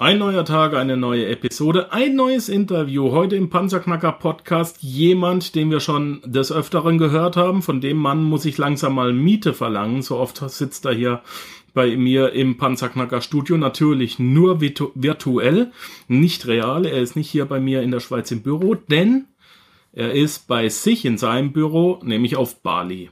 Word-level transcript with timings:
Ein 0.00 0.18
neuer 0.18 0.44
Tag, 0.44 0.74
eine 0.74 0.96
neue 0.96 1.26
Episode, 1.26 1.92
ein 1.92 2.14
neues 2.14 2.48
Interview. 2.48 3.10
Heute 3.10 3.34
im 3.34 3.50
Panzerknacker 3.50 4.12
Podcast 4.12 4.80
jemand, 4.80 5.56
den 5.56 5.72
wir 5.72 5.80
schon 5.80 6.22
des 6.24 6.52
Öfteren 6.52 6.98
gehört 6.98 7.36
haben. 7.36 7.62
Von 7.62 7.80
dem 7.80 7.96
Mann 7.96 8.22
muss 8.22 8.44
ich 8.44 8.58
langsam 8.58 8.94
mal 8.94 9.12
Miete 9.12 9.54
verlangen. 9.54 10.02
So 10.02 10.18
oft 10.18 10.36
sitzt 10.50 10.84
er 10.84 10.92
hier 10.94 11.22
bei 11.74 11.96
mir 11.96 12.32
im 12.32 12.58
Panzerknacker 12.58 13.20
Studio. 13.20 13.58
Natürlich 13.58 14.20
nur 14.20 14.60
virtuell, 14.60 15.72
nicht 16.06 16.46
real. 16.46 16.86
Er 16.86 17.02
ist 17.02 17.16
nicht 17.16 17.28
hier 17.28 17.46
bei 17.46 17.58
mir 17.58 17.82
in 17.82 17.90
der 17.90 17.98
Schweiz 17.98 18.30
im 18.30 18.42
Büro, 18.42 18.76
denn 18.76 19.24
er 19.92 20.12
ist 20.12 20.46
bei 20.46 20.68
sich 20.68 21.06
in 21.06 21.18
seinem 21.18 21.52
Büro, 21.52 21.98
nämlich 22.04 22.36
auf 22.36 22.62
Bali. 22.62 23.10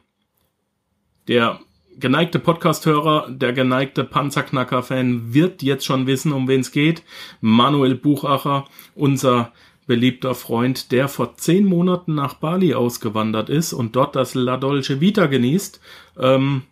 Der 1.27 1.59
geneigte 1.99 2.39
Podcasthörer, 2.39 3.29
der 3.31 3.53
geneigte 3.53 4.05
Panzerknacker-Fan 4.05 5.33
wird 5.35 5.63
jetzt 5.63 5.85
schon 5.85 6.07
wissen, 6.07 6.33
um 6.33 6.49
wen 6.49 6.61
es 6.61 6.73
geht. 6.73 7.03
Manuel 7.41 7.95
Buchacher, 7.95 8.67
unser 8.95 9.53
beliebter 9.87 10.35
Freund, 10.35 10.93
der 10.93 11.09
vor 11.09 11.37
zehn 11.37 11.65
Monaten 11.65 12.15
nach 12.15 12.35
Bali 12.35 12.75
ausgewandert 12.75 13.49
ist 13.49 13.73
und 13.73 13.97
dort 13.97 14.17
das 14.17 14.35
La 14.35 14.57
Dolce 14.57 15.01
Vita 15.01 15.27
genießt. 15.27 15.81
Ähm, 16.19 16.63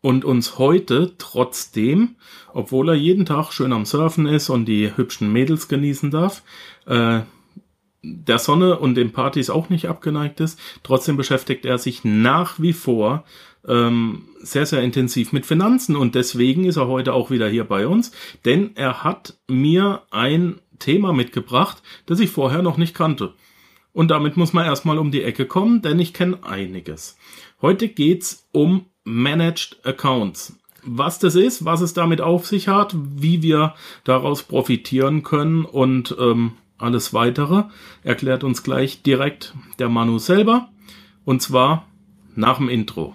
und 0.00 0.24
uns 0.24 0.58
heute 0.58 1.14
trotzdem, 1.18 2.16
obwohl 2.52 2.90
er 2.90 2.94
jeden 2.94 3.26
Tag 3.26 3.52
schön 3.52 3.72
am 3.72 3.84
Surfen 3.84 4.26
ist 4.26 4.48
und 4.48 4.66
die 4.66 4.96
hübschen 4.96 5.32
Mädels 5.32 5.66
genießen 5.68 6.10
darf, 6.10 6.42
äh, 6.86 7.20
der 8.02 8.38
Sonne 8.38 8.78
und 8.78 8.94
den 8.94 9.12
Partys 9.12 9.50
auch 9.50 9.70
nicht 9.70 9.88
abgeneigt 9.88 10.40
ist, 10.40 10.58
trotzdem 10.82 11.16
beschäftigt 11.16 11.64
er 11.64 11.78
sich 11.78 12.04
nach 12.04 12.60
wie 12.60 12.72
vor 12.72 13.24
ähm, 13.66 14.28
sehr, 14.40 14.66
sehr 14.66 14.82
intensiv 14.82 15.32
mit 15.32 15.46
Finanzen 15.46 15.96
und 15.96 16.14
deswegen 16.14 16.64
ist 16.64 16.76
er 16.76 16.88
heute 16.88 17.12
auch 17.12 17.30
wieder 17.30 17.48
hier 17.48 17.64
bei 17.64 17.86
uns, 17.86 18.12
denn 18.44 18.70
er 18.76 19.04
hat 19.04 19.38
mir 19.48 20.02
ein 20.10 20.60
Thema 20.78 21.12
mitgebracht, 21.12 21.82
das 22.06 22.20
ich 22.20 22.30
vorher 22.30 22.62
noch 22.62 22.76
nicht 22.76 22.94
kannte. 22.94 23.34
Und 23.92 24.10
damit 24.10 24.36
muss 24.36 24.52
man 24.52 24.64
erstmal 24.64 24.98
um 24.98 25.10
die 25.10 25.22
Ecke 25.22 25.46
kommen, 25.46 25.82
denn 25.82 25.98
ich 25.98 26.14
kenne 26.14 26.38
einiges. 26.42 27.16
Heute 27.60 27.88
geht's 27.88 28.46
um 28.52 28.84
Managed 29.04 29.78
Accounts. 29.84 30.56
Was 30.84 31.18
das 31.18 31.34
ist, 31.34 31.64
was 31.64 31.80
es 31.80 31.94
damit 31.94 32.20
auf 32.20 32.46
sich 32.46 32.68
hat, 32.68 32.94
wie 32.96 33.42
wir 33.42 33.74
daraus 34.04 34.44
profitieren 34.44 35.24
können 35.24 35.64
und 35.64 36.14
ähm, 36.20 36.52
alles 36.78 37.12
weitere 37.12 37.64
erklärt 38.04 38.44
uns 38.44 38.62
gleich 38.62 39.02
direkt 39.02 39.54
der 39.80 39.88
Manu 39.88 40.18
selber. 40.18 40.68
Und 41.24 41.42
zwar 41.42 41.86
nach 42.36 42.58
dem 42.58 42.68
Intro. 42.68 43.14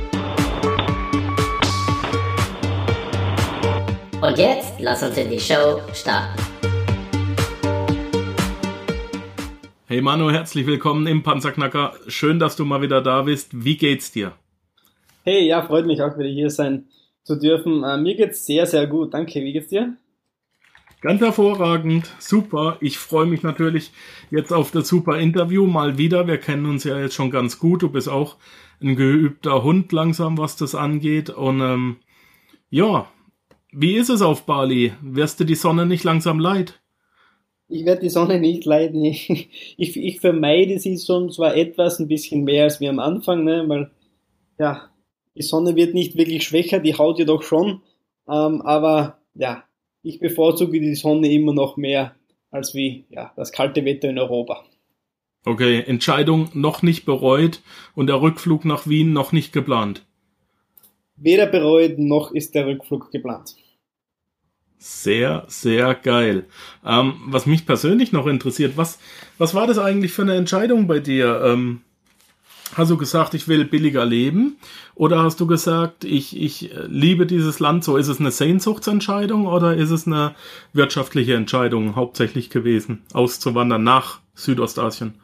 Und 4.21 4.37
jetzt 4.37 4.79
lass 4.79 5.01
uns 5.01 5.17
in 5.17 5.31
die 5.31 5.39
Show 5.39 5.81
starten. 5.95 6.39
Hey 9.87 9.99
Manu, 9.99 10.29
herzlich 10.29 10.67
willkommen 10.67 11.07
im 11.07 11.23
Panzerknacker. 11.23 11.93
Schön, 12.05 12.37
dass 12.37 12.55
du 12.55 12.63
mal 12.63 12.83
wieder 12.83 13.01
da 13.01 13.23
bist. 13.23 13.65
Wie 13.65 13.77
geht's 13.77 14.11
dir? 14.11 14.33
Hey, 15.23 15.47
ja, 15.47 15.63
freut 15.63 15.87
mich 15.87 16.03
auch 16.03 16.19
wieder 16.19 16.29
hier 16.29 16.51
sein 16.51 16.85
zu 17.23 17.35
dürfen. 17.35 17.83
Äh, 17.83 17.97
mir 17.97 18.15
geht's 18.15 18.45
sehr, 18.45 18.67
sehr 18.67 18.85
gut. 18.85 19.15
Danke. 19.15 19.41
Wie 19.41 19.53
geht's 19.53 19.69
dir? 19.69 19.97
Ganz 21.01 21.19
hervorragend, 21.19 22.11
super. 22.19 22.77
Ich 22.79 22.99
freue 22.99 23.25
mich 23.25 23.41
natürlich 23.41 23.91
jetzt 24.29 24.53
auf 24.53 24.69
das 24.69 24.87
super 24.87 25.17
Interview 25.17 25.65
mal 25.65 25.97
wieder. 25.97 26.27
Wir 26.27 26.37
kennen 26.37 26.67
uns 26.67 26.83
ja 26.83 26.99
jetzt 26.99 27.15
schon 27.15 27.31
ganz 27.31 27.57
gut. 27.57 27.81
Du 27.81 27.89
bist 27.89 28.07
auch 28.07 28.35
ein 28.83 28.95
geübter 28.95 29.63
Hund 29.63 29.91
langsam, 29.91 30.37
was 30.37 30.57
das 30.57 30.75
angeht. 30.75 31.31
Und 31.31 31.61
ähm, 31.61 31.95
ja, 32.69 33.07
wie 33.71 33.95
ist 33.95 34.09
es 34.09 34.21
auf 34.21 34.45
Bali? 34.45 34.93
Wirst 35.01 35.39
du 35.39 35.43
die 35.43 35.55
Sonne 35.55 35.85
nicht 35.85 36.03
langsam 36.03 36.39
leid? 36.39 36.81
Ich 37.67 37.85
werde 37.85 38.01
die 38.01 38.09
Sonne 38.09 38.39
nicht 38.39 38.65
leiden. 38.65 39.03
Ich, 39.05 39.29
ich, 39.77 39.97
ich 39.97 40.19
vermeide 40.19 40.79
sie 40.79 40.97
schon 40.97 41.31
zwar 41.31 41.55
etwas, 41.55 41.99
ein 41.99 42.07
bisschen 42.07 42.43
mehr 42.43 42.65
als 42.65 42.79
wir 42.79 42.89
am 42.89 42.99
Anfang, 42.99 43.43
ne, 43.43 43.63
weil 43.67 43.91
ja, 44.59 44.89
die 45.35 45.41
Sonne 45.41 45.75
wird 45.75 45.93
nicht 45.93 46.17
wirklich 46.17 46.43
schwächer, 46.43 46.79
die 46.79 46.97
haut 46.97 47.17
jedoch 47.17 47.43
schon. 47.43 47.81
Ähm, 48.27 48.61
aber 48.61 49.19
ja, 49.33 49.63
ich 50.03 50.19
bevorzuge 50.19 50.79
die 50.79 50.95
Sonne 50.95 51.31
immer 51.31 51.53
noch 51.53 51.77
mehr 51.77 52.15
als 52.51 52.75
wie 52.75 53.05
ja, 53.09 53.31
das 53.35 53.51
kalte 53.51 53.85
Wetter 53.85 54.09
in 54.09 54.19
Europa. 54.19 54.63
Okay, 55.45 55.81
Entscheidung 55.81 56.49
noch 56.53 56.83
nicht 56.83 57.05
bereut 57.05 57.61
und 57.95 58.07
der 58.07 58.21
Rückflug 58.21 58.65
nach 58.65 58.87
Wien 58.87 59.13
noch 59.13 59.31
nicht 59.31 59.53
geplant. 59.53 60.05
Weder 61.21 61.45
bereut 61.45 61.99
noch 61.99 62.31
ist 62.31 62.55
der 62.55 62.67
Rückflug 62.67 63.11
geplant. 63.11 63.55
Sehr, 64.77 65.45
sehr 65.47 65.93
geil. 65.93 66.45
Ähm, 66.83 67.13
was 67.27 67.45
mich 67.45 67.65
persönlich 67.65 68.11
noch 68.11 68.25
interessiert, 68.25 68.77
was, 68.77 68.97
was 69.37 69.53
war 69.53 69.67
das 69.67 69.77
eigentlich 69.77 70.11
für 70.11 70.23
eine 70.23 70.35
Entscheidung 70.35 70.87
bei 70.87 70.99
dir? 70.99 71.41
Ähm, 71.45 71.81
Hast 72.73 72.89
du 72.89 72.95
gesagt, 72.95 73.33
ich 73.33 73.49
will 73.49 73.65
billiger 73.65 74.05
leben? 74.05 74.57
Oder 74.95 75.21
hast 75.23 75.41
du 75.41 75.47
gesagt, 75.47 76.05
ich, 76.05 76.39
ich 76.41 76.71
liebe 76.87 77.25
dieses 77.25 77.59
Land 77.59 77.83
so? 77.83 77.97
Ist 77.97 78.07
es 78.07 78.21
eine 78.21 78.31
Sehnsuchtsentscheidung 78.31 79.45
oder 79.45 79.75
ist 79.75 79.91
es 79.91 80.07
eine 80.07 80.35
wirtschaftliche 80.71 81.35
Entscheidung 81.35 81.95
hauptsächlich 81.97 82.49
gewesen, 82.49 83.01
auszuwandern 83.13 83.83
nach 83.83 84.19
Südostasien? 84.35 85.15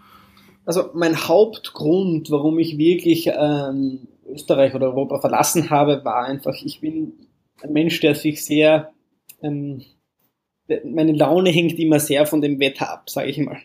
Also 0.66 0.90
mein 0.94 1.16
Hauptgrund, 1.16 2.30
warum 2.32 2.60
ich 2.60 2.78
wirklich 2.78 3.28
ähm, 3.28 4.00
Österreich 4.28 4.76
oder 4.76 4.88
Europa 4.88 5.20
verlassen 5.20 5.70
habe, 5.70 6.04
war 6.04 6.26
einfach, 6.26 6.56
ich 6.64 6.82
bin 6.82 7.14
ein 7.62 7.74
Mensch, 7.74 8.00
der 8.00 8.16
sich 8.16 8.44
sehr, 8.44 8.92
ähm, 9.42 9.82
meine 10.84 11.14
Laune 11.14 11.50
hängt 11.50 11.80
immer 11.80 12.00
sehr 12.00 12.26
von 12.26 12.42
dem 12.42 12.60
Wetter 12.60 12.92
ab, 12.92 13.10
sage 13.10 13.30
ich 13.30 13.38
mal. 13.38 13.58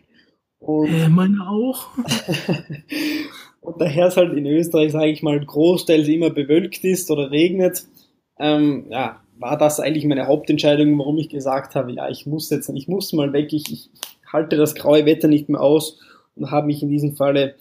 Und 0.59 0.95
äh, 0.95 1.09
meine 1.09 1.49
auch. 1.49 1.89
Und 3.61 3.81
daher 3.81 4.09
es 4.09 4.17
halt 4.17 4.37
in 4.37 4.47
Österreich, 4.47 4.93
sage 4.93 5.11
ich 5.11 5.23
mal, 5.23 5.39
großteils 5.39 6.09
immer 6.09 6.31
bewölkt 6.31 6.85
ist 6.85 7.11
oder 7.11 7.31
regnet, 7.31 7.85
ähm, 8.39 8.87
ja, 8.91 9.21
war 9.39 9.57
das 9.57 9.79
eigentlich 9.79 10.05
meine 10.05 10.27
Hauptentscheidung, 10.27 10.99
warum 10.99 11.19
ich 11.19 11.29
gesagt 11.29 11.75
habe, 11.77 11.93
ja, 11.93 12.09
ich 12.09 12.27
muss 12.27 12.51
jetzt, 12.51 12.69
ich 12.69 12.89
muss 12.89 13.13
mal 13.13 13.33
weg, 13.33 13.53
ich, 13.53 13.71
ich 13.73 13.91
halte 14.33 14.57
das 14.57 14.75
graue 14.75 15.07
Wetter 15.07 15.29
nicht 15.29 15.49
mehr 15.49 15.61
aus 15.61 16.01
und 16.35 16.51
habe 16.51 16.67
mich 16.67 16.83
in 16.83 16.89
diesem 16.89 17.15
Falle 17.15 17.55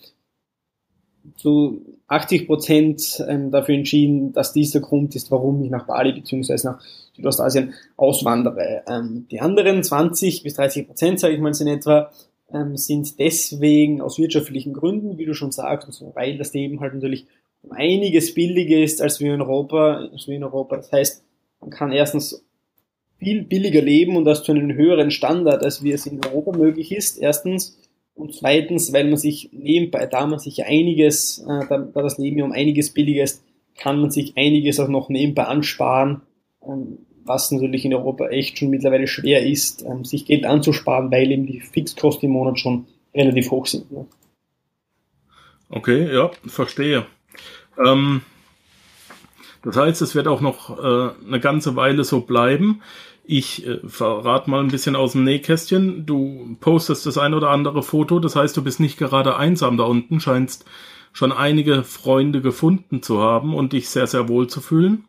zu 1.36 1.82
80 2.08 2.48
Prozent 2.48 3.24
ähm, 3.28 3.52
dafür 3.52 3.76
entschieden, 3.76 4.34
dass 4.34 4.54
dies 4.54 4.72
der 4.72 4.82
Grund 4.82 5.16
ist, 5.16 5.32
warum 5.32 5.64
ich 5.64 5.70
nach 5.70 5.86
Bali 5.86 6.14
bzw. 6.14 6.56
nach 6.64 6.82
Südostasien 7.16 7.74
auswandere. 7.98 8.84
Ähm, 8.88 9.28
die 9.30 9.40
anderen 9.40 9.84
20 9.84 10.44
bis 10.44 10.56
30 10.56 10.88
Prozent, 10.88 11.20
sage 11.20 11.34
ich 11.34 11.40
mal 11.40 11.54
in 11.60 11.68
etwa, 11.68 12.12
ähm, 12.54 12.78
sind 12.78 13.20
deswegen 13.20 14.02
aus 14.02 14.18
wirtschaftlichen 14.18 14.74
Gründen, 14.74 15.18
wie 15.18 15.26
du 15.26 15.34
schon 15.34 15.52
sagst, 15.52 15.88
also 15.88 16.12
weil 16.16 16.38
das 16.38 16.54
Leben 16.54 16.80
halt 16.80 16.94
natürlich 16.94 17.26
einiges 17.70 18.34
billiger 18.34 18.80
ist 18.80 19.02
als 19.02 19.20
wir 19.20 19.34
in 19.34 19.42
Europa, 19.42 20.10
als 20.12 20.28
wir 20.28 20.36
in 20.36 20.44
Europa. 20.44 20.78
Das 20.78 20.92
heißt, 20.92 21.24
man 21.60 21.70
kann 21.70 21.92
erstens 21.92 22.44
viel 23.20 23.44
billiger 23.44 23.82
leben 23.82 24.18
und 24.18 24.26
das 24.26 24.44
zu 24.44 24.52
einem 24.52 24.74
höheren 24.74 25.12
Standard, 25.12 25.64
als 25.64 25.84
wie 25.84 25.92
es 25.92 26.08
in 26.08 26.20
Europa 26.26 26.58
möglich 26.58 26.92
ist, 26.92 27.20
erstens. 27.20 27.78
Und 28.14 28.36
zweitens, 28.36 28.94
weil 28.94 29.06
man 29.06 29.18
sich 29.18 29.50
nebenbei, 29.52 30.06
da 30.06 30.28
man 30.28 30.40
sich 30.40 30.66
einiges, 30.66 31.40
äh, 31.40 31.66
da, 31.68 31.78
da 31.80 32.02
das 32.02 32.18
Leben 32.18 32.42
um 32.42 32.52
einiges 32.52 32.92
billiger 32.92 33.24
ist, 33.24 33.44
kann 33.78 34.00
man 34.00 34.12
sich 34.12 34.34
einiges 34.38 34.80
auch 34.80 34.90
noch 34.90 35.10
nebenbei 35.10 35.46
ansparen. 35.46 36.22
Ähm, 36.68 37.00
was 37.24 37.52
natürlich 37.52 37.86
in 37.86 37.94
Europa 37.94 38.28
echt 38.30 38.58
schon 38.58 38.70
mittlerweile 38.70 39.08
schwer 39.08 39.46
ist, 39.46 39.84
ähm, 39.84 40.06
sich 40.06 40.26
Geld 40.26 40.46
anzusparen, 40.46 41.12
weil 41.12 41.32
eben 41.32 41.46
die 41.46 41.60
Fixkosten 41.60 42.28
im 42.28 42.34
Monat 42.34 42.60
schon 42.60 42.88
relativ 43.14 43.52
hoch 43.52 43.68
sind. 43.68 43.92
Ne? 43.92 44.06
Okay, 45.70 46.14
ja, 46.14 46.32
verstehe. 46.46 47.06
Ähm, 47.84 48.22
das 49.64 49.78
heißt, 49.78 50.02
es 50.02 50.16
wird 50.16 50.28
auch 50.28 50.42
noch 50.42 50.78
äh, 50.78 51.14
eine 51.26 51.40
ganze 51.40 51.76
Weile 51.76 52.04
so 52.04 52.22
bleiben. 52.22 52.82
Ich 53.24 53.66
äh, 53.66 53.80
verrate 53.88 54.50
mal 54.50 54.62
ein 54.62 54.72
bisschen 54.72 54.96
aus 54.96 55.14
dem 55.14 55.24
Nähkästchen. 55.24 56.06
Du 56.06 56.58
postest 56.60 57.06
das 57.06 57.18
ein 57.18 57.34
oder 57.34 57.50
andere 57.50 57.84
Foto, 57.84 58.20
das 58.20 58.36
heißt, 58.36 58.56
du 58.58 58.64
bist 58.64 58.80
nicht 58.80 58.98
gerade 58.98 59.38
einsam 59.38 59.78
da 59.78 59.84
unten, 59.84 60.20
scheinst 60.20 60.66
schon 61.14 61.32
einige 61.32 61.84
Freunde 61.84 62.42
gefunden 62.42 63.02
zu 63.04 63.20
haben 63.20 63.54
und 63.54 63.74
dich 63.74 63.90
sehr, 63.90 64.08
sehr 64.08 64.30
wohl 64.30 64.48
zu 64.48 64.62
fühlen. 64.62 65.06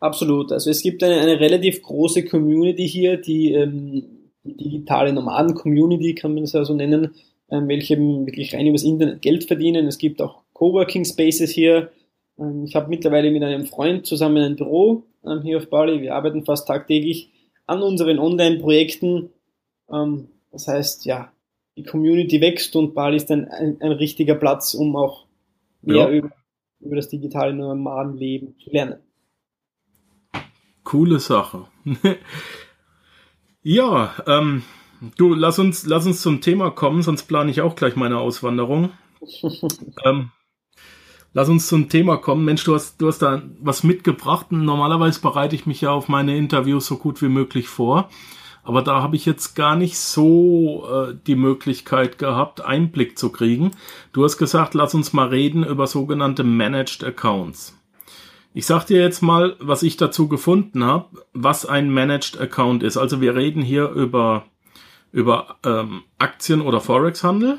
Absolut. 0.00 0.52
Also 0.52 0.70
es 0.70 0.82
gibt 0.82 1.02
eine, 1.02 1.20
eine 1.20 1.40
relativ 1.40 1.82
große 1.82 2.24
Community 2.24 2.88
hier, 2.88 3.16
die, 3.16 3.52
ähm, 3.52 4.04
digitale 4.44 5.12
Nomaden-Community, 5.12 6.14
kann 6.14 6.34
man 6.34 6.44
es 6.44 6.52
ja 6.52 6.64
so 6.64 6.74
nennen, 6.74 7.14
ähm, 7.50 7.68
welche 7.68 7.98
wirklich 7.98 8.54
rein 8.54 8.66
übers 8.66 8.84
Internet 8.84 9.22
Geld 9.22 9.44
verdienen. 9.44 9.86
Es 9.86 9.98
gibt 9.98 10.20
auch 10.20 10.42
Coworking 10.52 11.04
Spaces 11.04 11.50
hier. 11.50 11.90
Ähm, 12.38 12.64
ich 12.66 12.74
habe 12.74 12.90
mittlerweile 12.90 13.30
mit 13.30 13.42
einem 13.42 13.66
Freund 13.66 14.06
zusammen 14.06 14.42
ein 14.42 14.56
Büro 14.56 15.04
hier 15.42 15.58
auf 15.58 15.68
Bali. 15.68 16.00
Wir 16.00 16.14
arbeiten 16.14 16.44
fast 16.44 16.68
tagtäglich 16.68 17.30
an 17.66 17.82
unseren 17.82 18.18
Online-Projekten. 18.18 19.30
Ähm, 19.90 20.28
das 20.52 20.68
heißt, 20.68 21.04
ja, 21.04 21.32
die 21.76 21.82
Community 21.82 22.40
wächst 22.40 22.76
und 22.76 22.94
Bali 22.94 23.16
ist 23.16 23.30
ein, 23.30 23.48
ein, 23.48 23.78
ein 23.80 23.92
richtiger 23.92 24.34
Platz, 24.34 24.74
um 24.74 24.96
auch 24.96 25.26
mehr 25.82 26.08
ja. 26.08 26.10
über, 26.10 26.30
über 26.80 26.96
das 26.96 27.08
digitale 27.08 27.52
Nomadenleben 27.52 28.56
zu 28.62 28.70
lernen. 28.70 29.00
Coole 30.84 31.18
Sache. 31.18 31.66
ja, 33.62 34.14
ähm, 34.26 34.62
du, 35.16 35.34
lass 35.34 35.58
uns, 35.58 35.86
lass 35.86 36.06
uns 36.06 36.20
zum 36.20 36.40
Thema 36.40 36.70
kommen, 36.70 37.02
sonst 37.02 37.24
plane 37.24 37.50
ich 37.50 37.62
auch 37.62 37.74
gleich 37.74 37.96
meine 37.96 38.18
Auswanderung. 38.18 38.90
ähm, 40.04 40.30
lass 41.34 41.48
uns 41.50 41.68
zum 41.68 41.90
Thema 41.90 42.16
kommen. 42.16 42.44
Mensch, 42.46 42.64
du 42.64 42.74
hast, 42.74 43.00
du 43.02 43.08
hast 43.08 43.18
da 43.18 43.42
was 43.60 43.82
mitgebracht. 43.82 44.50
Normalerweise 44.50 45.20
bereite 45.20 45.54
ich 45.54 45.66
mich 45.66 45.82
ja 45.82 45.90
auf 45.90 46.08
meine 46.08 46.36
Interviews 46.36 46.86
so 46.86 46.96
gut 46.96 47.20
wie 47.20 47.28
möglich 47.28 47.68
vor. 47.68 48.08
Aber 48.62 48.80
da 48.80 49.02
habe 49.02 49.14
ich 49.16 49.26
jetzt 49.26 49.54
gar 49.54 49.76
nicht 49.76 49.98
so 49.98 50.88
äh, 50.90 51.14
die 51.26 51.36
Möglichkeit 51.36 52.16
gehabt, 52.16 52.64
Einblick 52.64 53.18
zu 53.18 53.30
kriegen. 53.30 53.72
Du 54.14 54.24
hast 54.24 54.38
gesagt, 54.38 54.72
lass 54.72 54.94
uns 54.94 55.12
mal 55.12 55.28
reden 55.28 55.64
über 55.64 55.86
sogenannte 55.86 56.44
Managed 56.44 57.04
Accounts. 57.04 57.78
Ich 58.54 58.64
sag 58.64 58.84
dir 58.86 59.02
jetzt 59.02 59.20
mal, 59.20 59.56
was 59.58 59.82
ich 59.82 59.98
dazu 59.98 60.28
gefunden 60.28 60.84
habe, 60.84 61.24
was 61.34 61.66
ein 61.66 61.90
Managed 61.90 62.40
Account 62.40 62.82
ist. 62.82 62.96
Also 62.96 63.20
wir 63.20 63.34
reden 63.34 63.60
hier 63.60 63.90
über, 63.90 64.46
über 65.12 65.56
ähm, 65.64 66.04
Aktien- 66.18 66.62
oder 66.62 66.80
Forex-Handel 66.80 67.58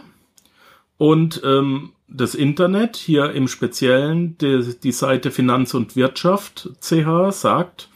und 0.97 1.41
ähm, 1.45 1.91
das 2.07 2.35
Internet, 2.35 2.95
hier 2.95 3.31
im 3.31 3.47
Speziellen 3.47 4.37
die, 4.37 4.75
die 4.81 4.91
Seite 4.91 5.31
Finanz 5.31 5.73
und 5.73 5.95
Wirtschaft 5.95 6.69
CH 6.79 7.31
sagt, 7.31 7.89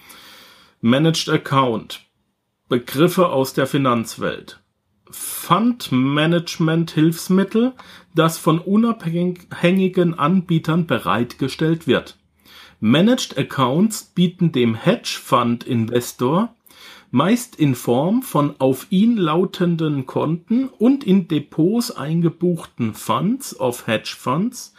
Managed 0.82 1.30
Account 1.30 2.02
Begriffe 2.70 3.30
aus 3.30 3.54
der 3.54 3.68
Finanzwelt. 3.68 4.60
Fund-Management-Hilfsmittel, 5.10 7.74
das 8.14 8.38
von 8.38 8.60
unabhängigen 8.60 10.14
Anbietern 10.14 10.86
bereitgestellt 10.86 11.88
wird. 11.88 12.20
Managed 12.80 13.36
Accounts 13.38 14.04
bieten 14.04 14.52
dem 14.52 14.76
Hedge-Fund-Investor 14.76 16.54
meist 17.12 17.56
in 17.56 17.76
Form 17.76 18.22
von 18.22 18.56
auf 18.60 18.88
ihn 18.90 19.18
lautenden 19.18 20.06
Konten 20.06 20.68
und 20.68 21.04
in 21.04 21.28
Depots 21.28 21.92
eingebuchten 21.92 22.94
Funds 22.94 23.60
of 23.60 23.88
Hedge 23.88 24.16
Funds 24.18 24.74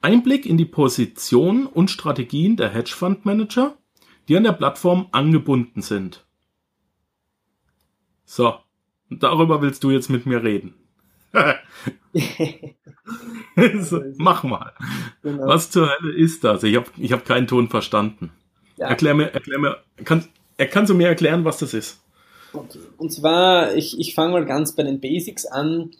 Einblick 0.00 0.46
in 0.46 0.56
die 0.56 0.64
Position 0.64 1.66
und 1.66 1.90
Strategien 1.90 2.56
der 2.56 2.70
Hedge 2.70 2.90
Fund 2.90 3.24
Manager, 3.24 3.76
die 4.28 4.36
an 4.36 4.44
der 4.44 4.52
Plattform 4.52 5.06
angebunden 5.12 5.80
sind. 5.80 6.24
So, 8.24 8.56
darüber 9.10 9.62
willst 9.62 9.84
du 9.84 9.90
jetzt 9.90 10.10
mit 10.10 10.26
mir 10.26 10.42
reden. 10.42 10.74
so, 13.80 14.02
mach 14.16 14.42
mal. 14.42 14.72
Genau. 15.22 15.46
Was 15.46 15.70
zur 15.70 15.88
Hölle 15.88 16.12
ist 16.14 16.44
das? 16.44 16.62
Ich 16.62 16.76
habe 16.76 16.86
ich 16.96 17.12
hab 17.12 17.24
keinen 17.24 17.46
Ton 17.46 17.68
verstanden. 17.68 18.32
Ja. 18.76 18.88
Erklär 18.88 19.14
mir, 19.14 19.32
erklär 19.32 19.58
mir, 19.58 19.78
kann, 20.56 20.70
kannst 20.70 20.90
du 20.90 20.94
mir 20.94 21.08
erklären, 21.08 21.44
was 21.44 21.58
das 21.58 21.74
ist? 21.74 22.00
Und 22.98 23.12
zwar, 23.12 23.74
ich, 23.74 23.98
ich 23.98 24.14
fange 24.14 24.32
mal 24.32 24.44
ganz 24.44 24.72
bei 24.72 24.82
den 24.82 25.00
Basics 25.00 25.46
an. 25.46 25.90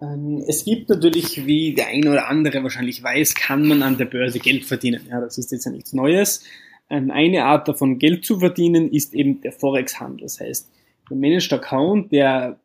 Ähm, 0.00 0.42
es 0.46 0.64
gibt 0.64 0.88
natürlich, 0.88 1.46
wie 1.46 1.74
der 1.74 1.88
eine 1.88 2.10
oder 2.10 2.28
andere 2.28 2.62
wahrscheinlich 2.62 3.02
weiß, 3.02 3.34
kann 3.34 3.66
man 3.66 3.82
an 3.82 3.98
der 3.98 4.04
Börse 4.04 4.38
Geld 4.38 4.64
verdienen. 4.64 5.06
Ja, 5.10 5.20
das 5.20 5.36
ist 5.36 5.52
jetzt 5.52 5.64
ja 5.64 5.72
nichts 5.72 5.92
Neues. 5.92 6.44
Ähm, 6.88 7.10
eine 7.10 7.44
Art 7.44 7.68
davon 7.68 7.98
Geld 7.98 8.24
zu 8.24 8.38
verdienen 8.38 8.90
ist 8.90 9.14
eben 9.14 9.40
der 9.40 9.52
Forex-Handel. 9.52 10.22
Das 10.22 10.40
heißt, 10.40 10.70
der 11.10 11.16
Managed 11.16 11.52
Account, 11.52 12.12
der 12.12 12.58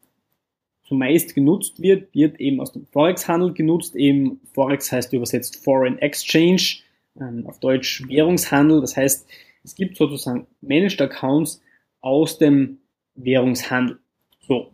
zumeist 0.87 1.33
genutzt 1.33 1.81
wird, 1.81 2.13
wird 2.13 2.39
eben 2.39 2.61
aus 2.61 2.71
dem 2.71 2.85
Forex-Handel 2.85 3.53
genutzt. 3.53 3.95
Eben 3.95 4.39
Forex 4.53 4.91
heißt 4.91 5.13
übersetzt 5.13 5.63
Foreign 5.63 5.97
Exchange, 5.97 6.77
ähm, 7.19 7.45
auf 7.47 7.59
Deutsch 7.59 8.03
Währungshandel. 8.07 8.81
Das 8.81 8.95
heißt, 8.95 9.27
es 9.65 9.75
gibt 9.75 9.97
sozusagen 9.97 10.47
Managed 10.61 11.01
Accounts 11.01 11.61
aus 11.99 12.37
dem 12.37 12.77
Währungshandel. 13.15 13.99
So. 14.39 14.71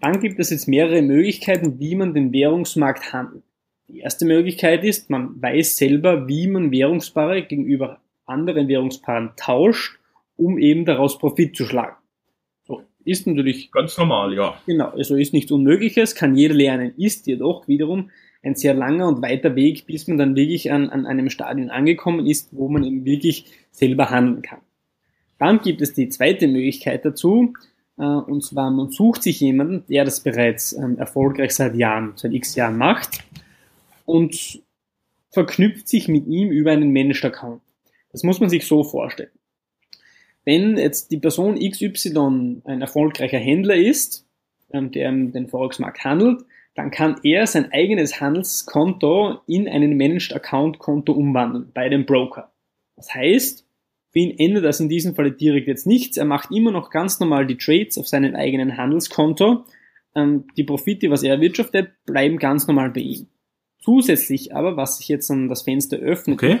Dann 0.00 0.20
gibt 0.20 0.38
es 0.38 0.48
jetzt 0.48 0.66
mehrere 0.66 1.02
Möglichkeiten, 1.02 1.78
wie 1.78 1.94
man 1.94 2.14
den 2.14 2.32
Währungsmarkt 2.32 3.12
handelt. 3.12 3.44
Die 3.88 3.98
erste 3.98 4.24
Möglichkeit 4.24 4.84
ist, 4.84 5.10
man 5.10 5.42
weiß 5.42 5.76
selber, 5.76 6.26
wie 6.26 6.46
man 6.46 6.70
Währungspaare 6.70 7.42
gegenüber 7.42 8.00
anderen 8.24 8.68
Währungspaaren 8.68 9.32
tauscht, 9.36 9.98
um 10.36 10.58
eben 10.58 10.86
daraus 10.86 11.18
Profit 11.18 11.54
zu 11.54 11.66
schlagen. 11.66 11.96
Ist 13.04 13.26
natürlich. 13.26 13.72
Ganz 13.72 13.96
normal, 13.96 14.34
ja. 14.34 14.60
Genau, 14.66 14.90
also 14.90 15.16
ist 15.16 15.32
nichts 15.32 15.50
Unmögliches, 15.50 16.14
kann 16.14 16.36
jeder 16.36 16.54
lernen, 16.54 16.92
ist 16.96 17.26
jedoch 17.26 17.66
wiederum 17.66 18.10
ein 18.42 18.54
sehr 18.54 18.74
langer 18.74 19.08
und 19.08 19.22
weiter 19.22 19.54
Weg, 19.54 19.86
bis 19.86 20.06
man 20.08 20.18
dann 20.18 20.36
wirklich 20.36 20.72
an, 20.72 20.90
an 20.90 21.06
einem 21.06 21.30
Stadion 21.30 21.70
angekommen 21.70 22.26
ist, 22.26 22.48
wo 22.52 22.68
man 22.68 22.84
eben 22.84 23.04
wirklich 23.04 23.46
selber 23.70 24.10
handeln 24.10 24.42
kann. 24.42 24.60
Dann 25.38 25.60
gibt 25.60 25.80
es 25.80 25.94
die 25.94 26.08
zweite 26.08 26.48
Möglichkeit 26.48 27.04
dazu, 27.04 27.54
äh, 27.98 28.02
und 28.02 28.42
zwar 28.42 28.70
man 28.70 28.90
sucht 28.90 29.22
sich 29.22 29.40
jemanden, 29.40 29.84
der 29.88 30.04
das 30.04 30.20
bereits 30.20 30.72
ähm, 30.72 30.98
erfolgreich 30.98 31.52
seit 31.52 31.76
Jahren, 31.76 32.12
seit 32.16 32.32
x 32.32 32.54
Jahren 32.54 32.78
macht 32.78 33.18
und 34.06 34.62
verknüpft 35.30 35.88
sich 35.88 36.08
mit 36.08 36.26
ihm 36.26 36.50
über 36.50 36.72
einen 36.72 36.90
Managed-Account. 36.90 37.60
Das 38.12 38.22
muss 38.22 38.40
man 38.40 38.50
sich 38.50 38.66
so 38.66 38.82
vorstellen. 38.82 39.30
Wenn 40.44 40.78
jetzt 40.78 41.10
die 41.10 41.18
Person 41.18 41.58
XY 41.58 42.62
ein 42.64 42.80
erfolgreicher 42.80 43.38
Händler 43.38 43.76
ist, 43.76 44.26
ähm, 44.72 44.90
der 44.90 45.12
den 45.12 45.48
Forex-Markt 45.48 46.04
handelt, 46.04 46.44
dann 46.74 46.90
kann 46.90 47.16
er 47.22 47.46
sein 47.46 47.72
eigenes 47.72 48.20
Handelskonto 48.20 49.40
in 49.46 49.68
einen 49.68 49.96
Managed 49.96 50.34
Account 50.34 50.78
Konto 50.78 51.12
umwandeln 51.12 51.70
bei 51.74 51.88
dem 51.88 52.06
Broker. 52.06 52.52
Das 52.96 53.12
heißt, 53.14 53.66
für 54.10 54.18
ihn 54.18 54.38
ändert 54.38 54.64
das 54.64 54.80
in 54.80 54.88
diesem 54.88 55.14
Falle 55.14 55.32
direkt 55.32 55.68
jetzt 55.68 55.86
nichts. 55.86 56.16
Er 56.16 56.24
macht 56.24 56.50
immer 56.50 56.70
noch 56.70 56.90
ganz 56.90 57.20
normal 57.20 57.46
die 57.46 57.56
Trades 57.56 57.98
auf 57.98 58.08
seinem 58.08 58.34
eigenen 58.34 58.76
Handelskonto. 58.76 59.64
Ähm, 60.14 60.46
die 60.56 60.64
Profite, 60.64 61.10
was 61.10 61.22
er 61.22 61.34
erwirtschaftet, 61.34 61.92
bleiben 62.06 62.38
ganz 62.38 62.66
normal 62.66 62.90
bei 62.90 63.00
ihm. 63.00 63.28
Zusätzlich 63.78 64.54
aber, 64.54 64.76
was 64.76 64.98
sich 64.98 65.08
jetzt 65.08 65.30
an 65.30 65.48
das 65.48 65.62
Fenster 65.62 65.96
öffnet, 65.96 66.34
okay 66.34 66.60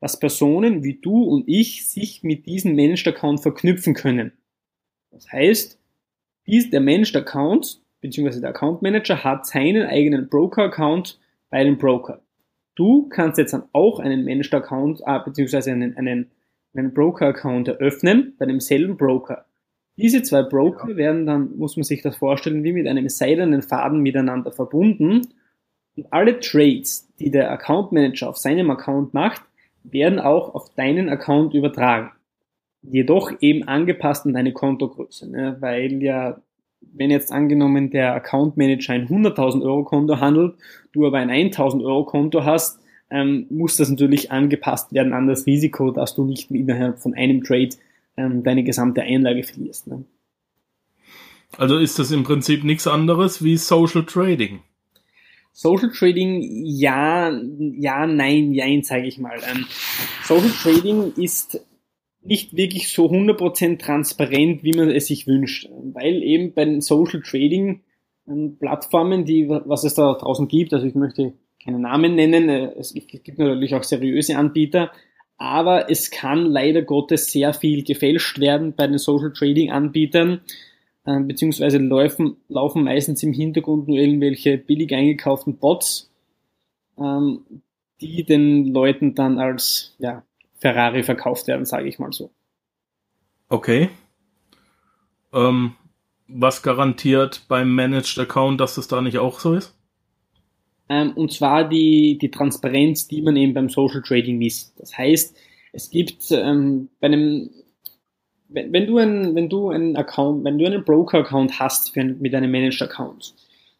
dass 0.00 0.18
Personen 0.18 0.82
wie 0.82 0.94
du 0.94 1.22
und 1.22 1.44
ich 1.46 1.86
sich 1.86 2.22
mit 2.22 2.46
diesem 2.46 2.74
Managed 2.74 3.06
Account 3.06 3.40
verknüpfen 3.40 3.94
können. 3.94 4.32
Das 5.10 5.30
heißt, 5.30 5.78
dies, 6.46 6.70
der 6.70 6.80
Managed 6.80 7.16
Account 7.16 7.82
bzw. 8.00 8.40
der 8.40 8.50
Account 8.50 8.82
Manager 8.82 9.24
hat 9.24 9.46
seinen 9.46 9.86
eigenen 9.86 10.28
Broker 10.28 10.64
Account 10.64 11.18
bei 11.50 11.64
dem 11.64 11.78
Broker. 11.78 12.22
Du 12.74 13.08
kannst 13.08 13.38
jetzt 13.38 13.52
dann 13.52 13.64
auch 13.72 13.98
einen 14.00 14.24
Managed 14.24 14.54
Account 14.54 15.00
äh, 15.04 15.18
bzw. 15.24 15.70
einen, 15.70 15.96
einen, 15.96 16.30
einen 16.74 16.94
Broker 16.94 17.26
Account 17.26 17.68
eröffnen 17.68 18.34
bei 18.38 18.46
demselben 18.46 18.96
Broker. 18.96 19.44
Diese 19.96 20.22
zwei 20.22 20.42
Broker 20.42 20.96
werden 20.96 21.26
dann, 21.26 21.56
muss 21.58 21.76
man 21.76 21.84
sich 21.84 22.00
das 22.00 22.16
vorstellen, 22.16 22.64
wie 22.64 22.72
mit 22.72 22.86
einem 22.86 23.08
seidenen 23.08 23.60
Faden 23.60 24.00
miteinander 24.00 24.50
verbunden. 24.50 25.28
Und 25.96 26.06
alle 26.10 26.40
Trades, 26.40 27.12
die 27.18 27.30
der 27.30 27.50
Account 27.50 27.92
Manager 27.92 28.30
auf 28.30 28.38
seinem 28.38 28.70
Account 28.70 29.12
macht, 29.12 29.42
werden 29.82 30.18
auch 30.18 30.54
auf 30.54 30.74
deinen 30.74 31.08
Account 31.10 31.52
übertragen. 31.54 32.12
Jedoch 32.82 33.32
eben 33.40 33.68
angepasst 33.68 34.24
an 34.24 34.32
deine 34.32 34.52
Kontogröße, 34.52 35.30
ne? 35.30 35.56
weil 35.60 36.02
ja, 36.02 36.40
wenn 36.80 37.10
jetzt 37.10 37.32
angenommen 37.32 37.90
der 37.90 38.14
Account 38.14 38.56
Manager 38.56 38.92
ein 38.92 39.08
100.000 39.08 39.62
Euro 39.62 39.84
Konto 39.84 40.18
handelt, 40.18 40.54
du 40.92 41.06
aber 41.06 41.18
ein 41.18 41.30
1.000 41.30 41.84
Euro 41.84 42.04
Konto 42.04 42.44
hast, 42.44 42.80
ähm, 43.10 43.46
muss 43.50 43.76
das 43.76 43.90
natürlich 43.90 44.30
angepasst 44.30 44.92
werden 44.92 45.12
an 45.12 45.26
das 45.26 45.46
Risiko, 45.46 45.90
dass 45.90 46.14
du 46.14 46.24
nicht 46.24 46.50
innerhalb 46.50 46.98
von 46.98 47.14
einem 47.14 47.42
Trade 47.42 47.70
ähm, 48.16 48.42
deine 48.42 48.62
gesamte 48.62 49.02
Einlage 49.02 49.42
verlierst. 49.42 49.88
Ne? 49.88 50.04
Also 51.56 51.78
ist 51.78 51.98
das 51.98 52.10
im 52.10 52.22
Prinzip 52.22 52.64
nichts 52.64 52.86
anderes 52.86 53.42
wie 53.42 53.56
Social 53.56 54.04
Trading. 54.04 54.60
Social 55.52 55.90
Trading, 55.90 56.40
ja, 56.64 57.30
ja, 57.58 58.06
nein, 58.06 58.52
jein, 58.54 58.82
sage 58.82 59.06
ich 59.06 59.18
mal. 59.18 59.38
Ähm, 59.52 59.66
Social 60.24 60.50
Trading 60.62 61.12
ist 61.16 61.60
nicht 62.22 62.56
wirklich 62.56 62.88
so 62.88 63.10
100% 63.10 63.78
transparent, 63.78 64.62
wie 64.62 64.72
man 64.72 64.90
es 64.90 65.06
sich 65.06 65.26
wünscht, 65.26 65.68
weil 65.70 66.22
eben 66.22 66.52
bei 66.52 66.64
den 66.64 66.80
Social 66.80 67.22
Trading 67.22 67.82
ähm, 68.28 68.56
Plattformen, 68.58 69.24
die, 69.24 69.48
was 69.48 69.84
es 69.84 69.94
da 69.94 70.14
draußen 70.14 70.48
gibt, 70.48 70.72
also 70.74 70.86
ich 70.86 70.94
möchte 70.94 71.34
keine 71.62 71.78
Namen 71.78 72.14
nennen, 72.14 72.48
äh, 72.48 72.72
es 72.78 72.92
gibt 72.94 73.38
natürlich 73.38 73.74
auch 73.74 73.82
seriöse 73.82 74.36
Anbieter, 74.36 74.92
aber 75.36 75.90
es 75.90 76.10
kann 76.10 76.44
leider 76.44 76.82
Gottes 76.82 77.32
sehr 77.32 77.54
viel 77.54 77.82
gefälscht 77.82 78.38
werden 78.40 78.74
bei 78.74 78.86
den 78.86 78.98
Social 78.98 79.32
Trading 79.32 79.70
Anbietern. 79.70 80.42
Äh, 81.06 81.20
beziehungsweise 81.20 81.78
laufen, 81.78 82.36
laufen 82.48 82.84
meistens 82.84 83.22
im 83.22 83.32
Hintergrund 83.32 83.88
nur 83.88 83.96
irgendwelche 83.96 84.58
billig 84.58 84.92
eingekauften 84.94 85.56
Bots, 85.56 86.10
ähm, 86.98 87.62
die 88.02 88.24
den 88.24 88.66
Leuten 88.66 89.14
dann 89.14 89.38
als 89.38 89.96
ja, 89.98 90.24
Ferrari 90.60 91.02
verkauft 91.02 91.48
werden, 91.48 91.64
sage 91.64 91.88
ich 91.88 91.98
mal 91.98 92.12
so. 92.12 92.30
Okay. 93.48 93.90
Ähm, 95.32 95.74
was 96.28 96.62
garantiert 96.62 97.42
beim 97.48 97.74
Managed 97.74 98.18
Account, 98.18 98.60
dass 98.60 98.76
das 98.76 98.86
da 98.86 99.00
nicht 99.00 99.18
auch 99.18 99.40
so 99.40 99.54
ist? 99.54 99.74
Ähm, 100.88 101.12
und 101.12 101.32
zwar 101.32 101.68
die, 101.68 102.18
die 102.18 102.30
Transparenz, 102.30 103.08
die 103.08 103.22
man 103.22 103.36
eben 103.36 103.54
beim 103.54 103.68
Social 103.68 104.02
Trading 104.02 104.38
misst. 104.38 104.78
Das 104.78 104.96
heißt, 104.96 105.36
es 105.72 105.90
gibt 105.90 106.30
ähm, 106.30 106.88
bei 107.00 107.06
einem, 107.06 107.50
wenn, 108.48 108.72
wenn 108.72 108.86
du 108.86 108.98
ein, 108.98 109.34
wenn 109.34 109.48
du 109.48 109.70
einen 109.70 109.96
Account, 109.96 110.44
wenn 110.44 110.58
du 110.58 110.66
einen 110.66 110.84
Broker-Account 110.84 111.58
hast 111.58 111.94
für, 111.94 112.04
mit 112.04 112.34
einem 112.34 112.50
Managed 112.50 112.82
Account, 112.82 113.34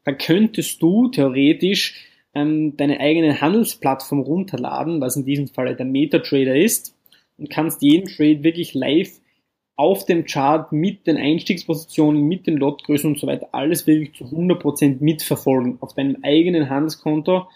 dann 0.04 0.18
könntest 0.18 0.80
du 0.80 1.08
theoretisch 1.08 2.09
ähm, 2.34 2.76
deine 2.76 3.00
eigene 3.00 3.40
Handelsplattform 3.40 4.20
runterladen, 4.20 5.00
was 5.00 5.16
in 5.16 5.24
diesem 5.24 5.48
Fall 5.48 5.74
der 5.76 5.86
MetaTrader 5.86 6.56
ist, 6.56 6.96
und 7.38 7.50
kannst 7.50 7.82
jeden 7.82 8.06
Trade 8.06 8.44
wirklich 8.44 8.74
live 8.74 9.20
auf 9.76 10.04
dem 10.04 10.26
Chart 10.26 10.72
mit 10.72 11.06
den 11.06 11.16
Einstiegspositionen, 11.16 12.22
mit 12.28 12.46
den 12.46 12.58
Lotgrößen 12.58 13.10
und 13.10 13.18
so 13.18 13.26
weiter 13.26 13.48
alles 13.52 13.86
wirklich 13.86 14.14
zu 14.14 14.24
100% 14.24 14.98
mitverfolgen 15.00 15.78
auf 15.80 15.94
deinem 15.94 16.18
eigenen 16.22 16.68
Handelskonto 16.68 17.46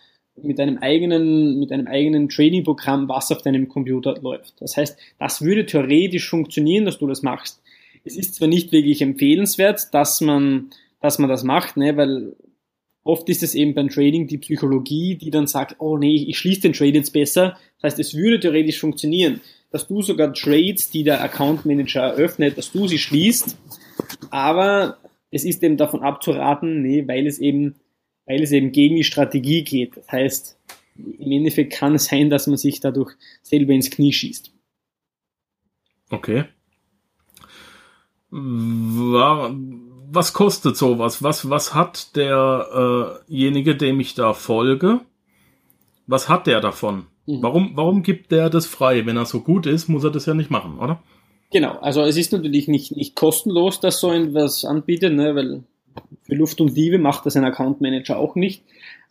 mit 0.43 0.59
einem 0.59 0.79
eigenen, 0.79 1.59
mit 1.61 1.71
einem 1.71 1.87
eigenen 1.87 2.29
Trading-Programm, 2.29 3.09
was 3.09 3.31
auf 3.31 3.43
deinem 3.43 3.69
Computer 3.69 4.19
läuft. 4.21 4.55
Das 4.61 4.77
heißt, 4.77 4.99
das 5.19 5.43
würde 5.43 5.67
theoretisch 5.67 6.29
funktionieren, 6.29 6.85
dass 6.85 6.99
du 6.99 7.07
das 7.07 7.23
machst. 7.23 7.63
Es 8.05 8.17
ist 8.17 8.35
zwar 8.35 8.49
nicht 8.49 8.73
wirklich 8.73 9.01
empfehlenswert, 9.01 9.95
dass 9.95 10.21
man, 10.21 10.71
dass 11.01 11.19
man 11.19 11.29
das 11.29 11.45
macht, 11.45 11.77
ne, 11.77 11.97
weil 11.97 12.35
oft 13.05 13.29
ist 13.29 13.43
es 13.43 13.55
eben 13.55 13.75
beim 13.75 13.89
Trading 13.89 14.27
die 14.27 14.39
Psychologie, 14.39 15.17
die 15.17 15.31
dann 15.31 15.47
sagt, 15.47 15.77
oh 15.79 15.97
nee, 15.97 16.25
ich 16.27 16.39
schließe 16.39 16.63
den 16.63 16.73
Trade 16.73 16.95
jetzt 16.95 17.13
besser. 17.13 17.57
Das 17.81 17.93
heißt, 17.93 18.01
es 18.01 18.15
würde 18.15 18.41
theoretisch 18.41 18.81
funktionieren 18.81 19.41
dass 19.75 19.89
du 19.89 20.03
sogar 20.03 20.33
Trades, 20.33 20.89
die 20.91 21.03
der 21.03 21.21
Account 21.21 21.67
Manager 21.67 22.03
eröffnet, 22.03 22.57
dass 22.57 22.71
du 22.71 22.87
sie 22.87 23.01
schließt. 23.01 23.59
Aber 24.31 24.99
es 25.33 25.45
ist 25.45 25.65
eben 25.65 25.77
davon 25.77 26.01
abzuraten, 26.05 26.81
nee, 26.81 27.09
weil 27.09 27.27
es 27.27 27.41
eben, 27.41 27.75
weil 28.25 28.41
es 28.41 28.53
eben 28.53 28.71
gegen 28.71 28.95
die 28.95 29.03
Strategie 29.03 29.65
geht. 29.65 29.97
Das 29.97 30.13
heißt, 30.13 30.59
im 30.95 31.33
Endeffekt 31.33 31.73
kann 31.73 31.97
es 31.97 32.05
sein, 32.05 32.31
dass 32.31 32.47
man 32.47 32.57
sich 32.57 32.79
dadurch 32.79 33.17
selber 33.43 33.73
ins 33.73 33.91
Knie 33.91 34.13
schießt. 34.13 34.53
Okay. 36.11 36.45
Was 40.11 40.33
kostet 40.33 40.77
sowas? 40.77 41.23
Was, 41.23 41.49
was 41.49 41.75
hat 41.75 42.17
derjenige, 42.17 43.71
äh 43.73 43.77
dem 43.77 44.01
ich 44.01 44.15
da 44.15 44.33
folge? 44.33 45.01
Was 46.07 46.29
hat 46.29 46.47
der 46.47 46.61
davon? 46.61 47.07
Mhm. 47.27 47.43
Warum, 47.43 47.73
warum 47.75 48.03
gibt 48.03 48.33
der 48.33 48.51
das 48.51 48.67
frei? 48.67 49.07
Wenn 49.07 49.17
er 49.17 49.25
so 49.25 49.41
gut 49.41 49.67
ist, 49.67 49.89
muss 49.89 50.05
er 50.05 50.11
das 50.11 50.27
ja 50.27 50.35
nicht 50.35 50.51
machen, 50.51 50.79
oder? 50.79 51.03
Genau, 51.51 51.79
also 51.79 52.03
es 52.03 52.17
ist 52.17 52.33
natürlich 52.33 52.69
nicht, 52.69 52.97
nicht 52.97 53.15
kostenlos, 53.15 53.81
dass 53.81 54.01
so 54.01 54.13
etwas 54.13 54.65
anbietet, 54.65 55.15
ne, 55.15 55.35
weil 55.35 55.63
für 56.23 56.35
Luft 56.35 56.61
und 56.61 56.75
Liebe 56.75 56.99
macht 56.99 57.27
das 57.27 57.37
ein 57.37 57.45
Account 57.45 57.81
Manager 57.81 58.19
auch 58.19 58.35
nicht. 58.35 58.65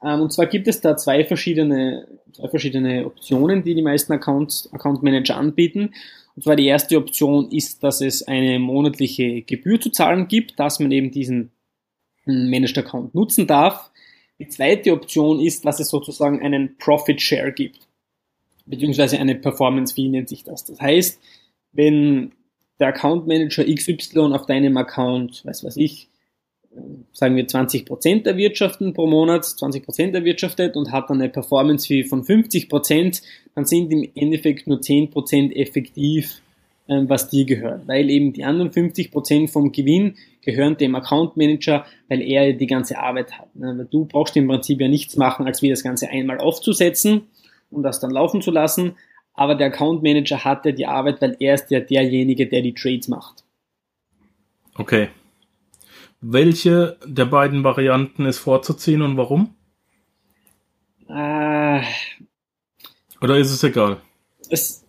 Ähm, 0.04 0.22
und 0.22 0.34
zwar 0.34 0.48
gibt 0.48 0.68
es 0.68 0.82
da 0.82 0.98
zwei 0.98 1.24
verschiedene, 1.24 2.08
zwei 2.34 2.50
verschiedene 2.50 3.06
Optionen, 3.06 3.64
die 3.64 3.76
die 3.76 3.82
meisten 3.82 4.12
Accounts, 4.12 4.70
Account 4.74 5.04
Manager 5.04 5.38
anbieten. 5.38 5.94
Und 6.36 6.44
zwar 6.44 6.56
die 6.56 6.66
erste 6.66 6.98
Option 6.98 7.52
ist, 7.52 7.84
dass 7.84 8.02
es 8.02 8.28
eine 8.28 8.60
monatliche 8.60 9.44
Gebühr 9.44 9.80
zu 9.80 9.92
zahlen 9.92 10.28
gibt, 10.28 10.60
dass 10.60 10.80
man 10.80 10.92
eben 10.92 11.12
diesen 11.12 11.52
hm, 12.24 12.50
Managed 12.50 12.78
Account 12.78 13.14
nutzen 13.14 13.48
darf. 13.48 13.92
Die 14.40 14.48
zweite 14.48 14.94
Option 14.94 15.40
ist, 15.40 15.66
dass 15.66 15.80
es 15.80 15.90
sozusagen 15.90 16.42
einen 16.42 16.78
Profit 16.78 17.22
Share 17.22 17.52
gibt 17.52 17.88
beziehungsweise 18.66 19.20
eine 19.20 19.36
Performance 19.36 19.94
Fee 19.94 20.08
nennt 20.08 20.30
sich 20.30 20.44
das. 20.44 20.66
Das 20.66 20.80
heißt, 20.80 21.20
wenn 21.72 22.32
der 22.80 22.90
Account 22.90 23.28
Manager 23.28 23.64
XY 23.64 24.34
auf 24.34 24.46
deinem 24.46 24.78
Account, 24.78 25.46
weiß 25.46 25.64
was 25.64 25.78
ich, 25.78 26.10
sagen 27.12 27.36
wir 27.36 27.46
20% 27.46 28.26
erwirtschaften 28.26 28.94
pro 28.94 29.06
Monat, 29.06 29.44
20% 29.44 30.14
erwirtschaftet 30.14 30.76
und 30.76 30.92
hat 30.92 31.10
dann 31.10 31.22
eine 31.22 31.30
Performance 31.30 31.88
Fee 31.88 32.04
von 32.04 32.24
50%, 32.24 33.22
dann 33.56 33.66
sind 33.66 33.92
im 33.92 34.10
Endeffekt 34.16 34.68
nur 34.68 34.80
10% 34.80 35.54
effektiv, 35.56 36.42
ähm, 36.88 37.10
was 37.10 37.30
dir 37.30 37.46
gehört. 37.46 37.88
Weil 37.88 38.10
eben 38.10 38.34
die 38.34 38.44
anderen 38.44 38.72
50% 38.72 39.50
vom 39.50 39.72
Gewinn 39.72 40.16
gehören 40.42 40.78
dem 40.78 40.96
Account 40.96 41.38
Manager, 41.38 41.86
weil 42.10 42.22
er 42.22 42.54
die 42.54 42.68
ganze 42.68 42.98
Arbeit 42.98 43.38
hat. 43.38 43.56
Ne? 43.56 43.88
Du 43.90 44.06
brauchst 44.06 44.36
im 44.36 44.48
Prinzip 44.48 44.82
ja 44.82 44.88
nichts 44.88 45.16
machen, 45.16 45.46
als 45.46 45.62
wie 45.62 45.70
das 45.70 45.84
Ganze 45.84 46.10
einmal 46.10 46.40
aufzusetzen 46.40 47.24
um 47.74 47.84
das 47.84 48.00
dann 48.00 48.12
laufen 48.12 48.42
zu 48.42 48.52
lassen. 48.52 48.96
Aber 49.34 49.56
der 49.56 49.68
Account 49.68 50.04
Manager 50.04 50.44
hat 50.44 50.66
ja 50.66 50.72
die 50.72 50.86
Arbeit, 50.86 51.22
weil 51.22 51.36
er 51.40 51.56
ist 51.56 51.72
ja 51.72 51.80
derjenige, 51.80 52.48
der 52.48 52.62
die 52.62 52.74
Trades 52.74 53.08
macht. 53.08 53.44
Okay. 54.76 55.10
Welche 56.22 56.98
der 57.06 57.26
beiden 57.26 57.64
Varianten 57.64 58.26
ist 58.26 58.38
vorzuziehen 58.38 59.02
und 59.02 59.18
warum? 59.18 59.56
Äh, 61.10 61.82
Oder 63.24 63.38
ist 63.38 63.52
es 63.52 63.64
egal? 63.64 64.02
Es, 64.50 64.86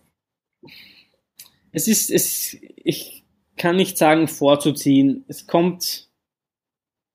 es 1.71 1.87
ist, 1.87 2.11
es, 2.11 2.57
ich 2.75 3.23
kann 3.55 3.77
nicht 3.77 3.97
sagen 3.97 4.27
vorzuziehen. 4.27 5.23
Es 5.29 5.47
kommt, 5.47 6.09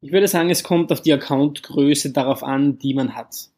ich 0.01 0.13
würde 0.13 0.29
sagen, 0.29 0.49
es 0.49 0.65
kommt 0.65 0.91
auf 0.91 1.03
die 1.03 1.13
Accountgröße 1.13 2.13
darauf 2.13 2.43
an, 2.43 2.79
die 2.79 2.95
man 2.95 3.15
hat. 3.15 3.51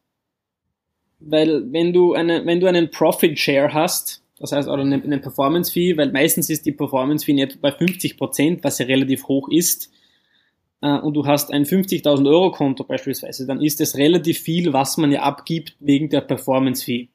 Weil 1.21 1.71
wenn 1.71 1.93
du 1.93 2.13
eine, 2.13 2.45
wenn 2.45 2.59
du 2.59 2.67
einen 2.67 2.91
Profit 2.91 3.39
Share 3.39 3.73
hast, 3.73 4.21
das 4.39 4.51
heißt, 4.51 4.67
oder 4.67 4.81
eine, 4.81 5.01
eine 5.01 5.19
Performance 5.19 5.71
Fee, 5.71 5.95
weil 5.95 6.11
meistens 6.11 6.49
ist 6.49 6.65
die 6.65 6.73
Performance 6.73 7.23
Fee 7.23 7.31
nicht 7.31 7.61
bei 7.61 7.71
50 7.71 8.17
Prozent, 8.17 8.63
was 8.65 8.77
ja 8.79 8.87
relativ 8.87 9.29
hoch 9.29 9.47
ist, 9.47 9.89
äh, 10.81 10.97
und 10.97 11.13
du 11.13 11.25
hast 11.25 11.53
ein 11.53 11.63
50.000 11.63 12.27
Euro 12.27 12.51
Konto 12.51 12.83
beispielsweise, 12.83 13.47
dann 13.47 13.61
ist 13.61 13.79
es 13.79 13.95
relativ 13.95 14.39
viel, 14.39 14.73
was 14.73 14.97
man 14.97 15.13
ja 15.13 15.21
abgibt 15.21 15.77
wegen 15.79 16.09
der 16.09 16.19
Performance 16.19 16.83
Fee. 16.83 17.12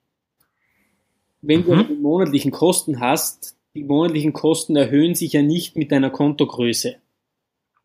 Wenn 1.40 1.61
mhm. 1.61 1.64
du 1.64 1.85
die 1.85 1.95
monatlichen 1.95 2.50
Kosten 2.50 3.00
hast, 3.00 3.57
die 3.75 3.85
monatlichen 3.85 4.33
Kosten 4.33 4.76
erhöhen 4.76 5.14
sich 5.14 5.33
ja 5.33 5.42
nicht 5.42 5.76
mit 5.76 5.92
deiner 5.92 6.11
Kontogröße. 6.11 6.97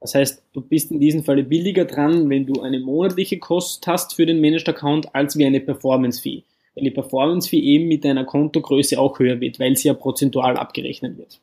Das 0.01 0.15
heißt, 0.15 0.43
du 0.51 0.61
bist 0.61 0.91
in 0.91 0.99
diesem 0.99 1.23
Falle 1.23 1.43
billiger 1.43 1.85
dran, 1.85 2.29
wenn 2.29 2.45
du 2.45 2.61
eine 2.61 2.79
monatliche 2.79 3.39
Kost 3.39 3.87
hast 3.87 4.15
für 4.15 4.25
den 4.25 4.41
Managed 4.41 4.67
Account, 4.67 5.15
als 5.15 5.37
wie 5.37 5.45
eine 5.45 5.61
Performance 5.61 6.21
Fee. 6.21 6.43
Weil 6.75 6.85
die 6.85 6.91
Performance 6.91 7.47
Fee 7.47 7.59
eben 7.59 7.87
mit 7.87 8.03
deiner 8.03 8.25
Kontogröße 8.25 8.99
auch 8.99 9.19
höher 9.19 9.39
wird, 9.39 9.59
weil 9.59 9.77
sie 9.77 9.87
ja 9.87 9.93
prozentual 9.93 10.57
abgerechnet 10.57 11.17
wird. 11.17 11.39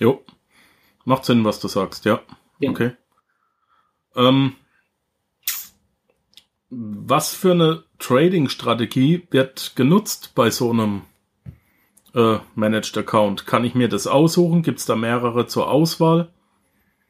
Jo. 0.00 0.22
Macht 1.04 1.24
Sinn, 1.24 1.44
was 1.44 1.60
du 1.60 1.68
sagst, 1.68 2.04
ja. 2.04 2.22
ja. 2.60 2.70
Okay. 2.70 2.92
Ähm, 4.14 4.52
was 6.70 7.34
für 7.34 7.52
eine 7.52 7.84
Trading-Strategie 7.98 9.26
wird 9.30 9.76
genutzt 9.76 10.32
bei 10.34 10.50
so 10.50 10.70
einem 10.70 11.02
äh, 12.16 12.38
Managed 12.54 12.96
Account? 12.96 13.46
Kann 13.46 13.64
ich 13.64 13.74
mir 13.74 13.88
das 13.88 14.06
aussuchen? 14.06 14.62
Gibt 14.62 14.80
es 14.80 14.86
da 14.86 14.96
mehrere 14.96 15.46
zur 15.46 15.70
Auswahl? 15.70 16.30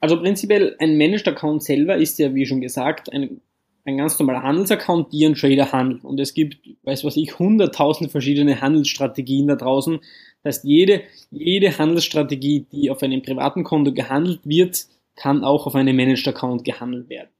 Also 0.00 0.20
prinzipiell 0.20 0.76
ein 0.78 0.98
Managed 0.98 1.28
Account 1.28 1.62
selber 1.62 1.96
ist 1.96 2.18
ja, 2.18 2.34
wie 2.34 2.44
schon 2.44 2.60
gesagt, 2.60 3.10
ein, 3.12 3.40
ein 3.84 3.96
ganz 3.96 4.18
normaler 4.18 4.42
Handelsaccount, 4.42 5.12
die 5.12 5.24
ein 5.24 5.34
Trader 5.34 5.72
handelt. 5.72 6.04
Und 6.04 6.20
es 6.20 6.34
gibt, 6.34 6.58
weiß 6.82 7.04
was 7.04 7.16
ich, 7.16 7.38
hunderttausend 7.38 8.10
verschiedene 8.10 8.60
Handelsstrategien 8.60 9.46
da 9.48 9.56
draußen. 9.56 10.00
Das 10.42 10.56
heißt, 10.56 10.64
jede, 10.64 11.02
jede 11.30 11.78
Handelsstrategie, 11.78 12.66
die 12.70 12.90
auf 12.90 13.02
einem 13.02 13.22
privaten 13.22 13.64
Konto 13.64 13.92
gehandelt 13.92 14.40
wird, 14.44 14.86
kann 15.14 15.44
auch 15.44 15.66
auf 15.66 15.74
einem 15.74 15.96
Managed 15.96 16.28
Account 16.28 16.64
gehandelt 16.64 17.08
werden. 17.08 17.30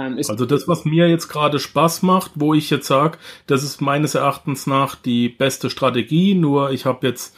Ähm, 0.00 0.16
also 0.16 0.46
das, 0.46 0.66
was 0.68 0.84
mir 0.84 1.08
jetzt 1.08 1.28
gerade 1.28 1.58
Spaß 1.58 2.02
macht, 2.02 2.32
wo 2.34 2.54
ich 2.54 2.70
jetzt 2.70 2.86
sage, 2.86 3.18
das 3.46 3.62
ist 3.62 3.80
meines 3.80 4.14
Erachtens 4.14 4.66
nach 4.66 4.94
die 4.94 5.28
beste 5.28 5.70
Strategie, 5.70 6.34
nur 6.34 6.70
ich 6.70 6.86
habe 6.86 7.06
jetzt 7.06 7.36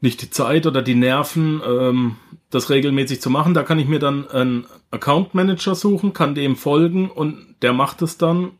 nicht 0.00 0.20
die 0.22 0.30
Zeit 0.30 0.66
oder 0.66 0.82
die 0.82 0.96
Nerven, 0.96 1.62
ähm, 1.64 2.16
das 2.50 2.70
regelmäßig 2.70 3.20
zu 3.20 3.30
machen. 3.30 3.54
Da 3.54 3.62
kann 3.62 3.78
ich 3.78 3.86
mir 3.86 4.00
dann 4.00 4.28
einen 4.28 4.66
Account 4.90 5.34
Manager 5.34 5.74
suchen, 5.74 6.12
kann 6.12 6.34
dem 6.34 6.56
folgen 6.56 7.10
und 7.10 7.56
der 7.62 7.72
macht 7.72 8.02
es 8.02 8.18
dann 8.18 8.52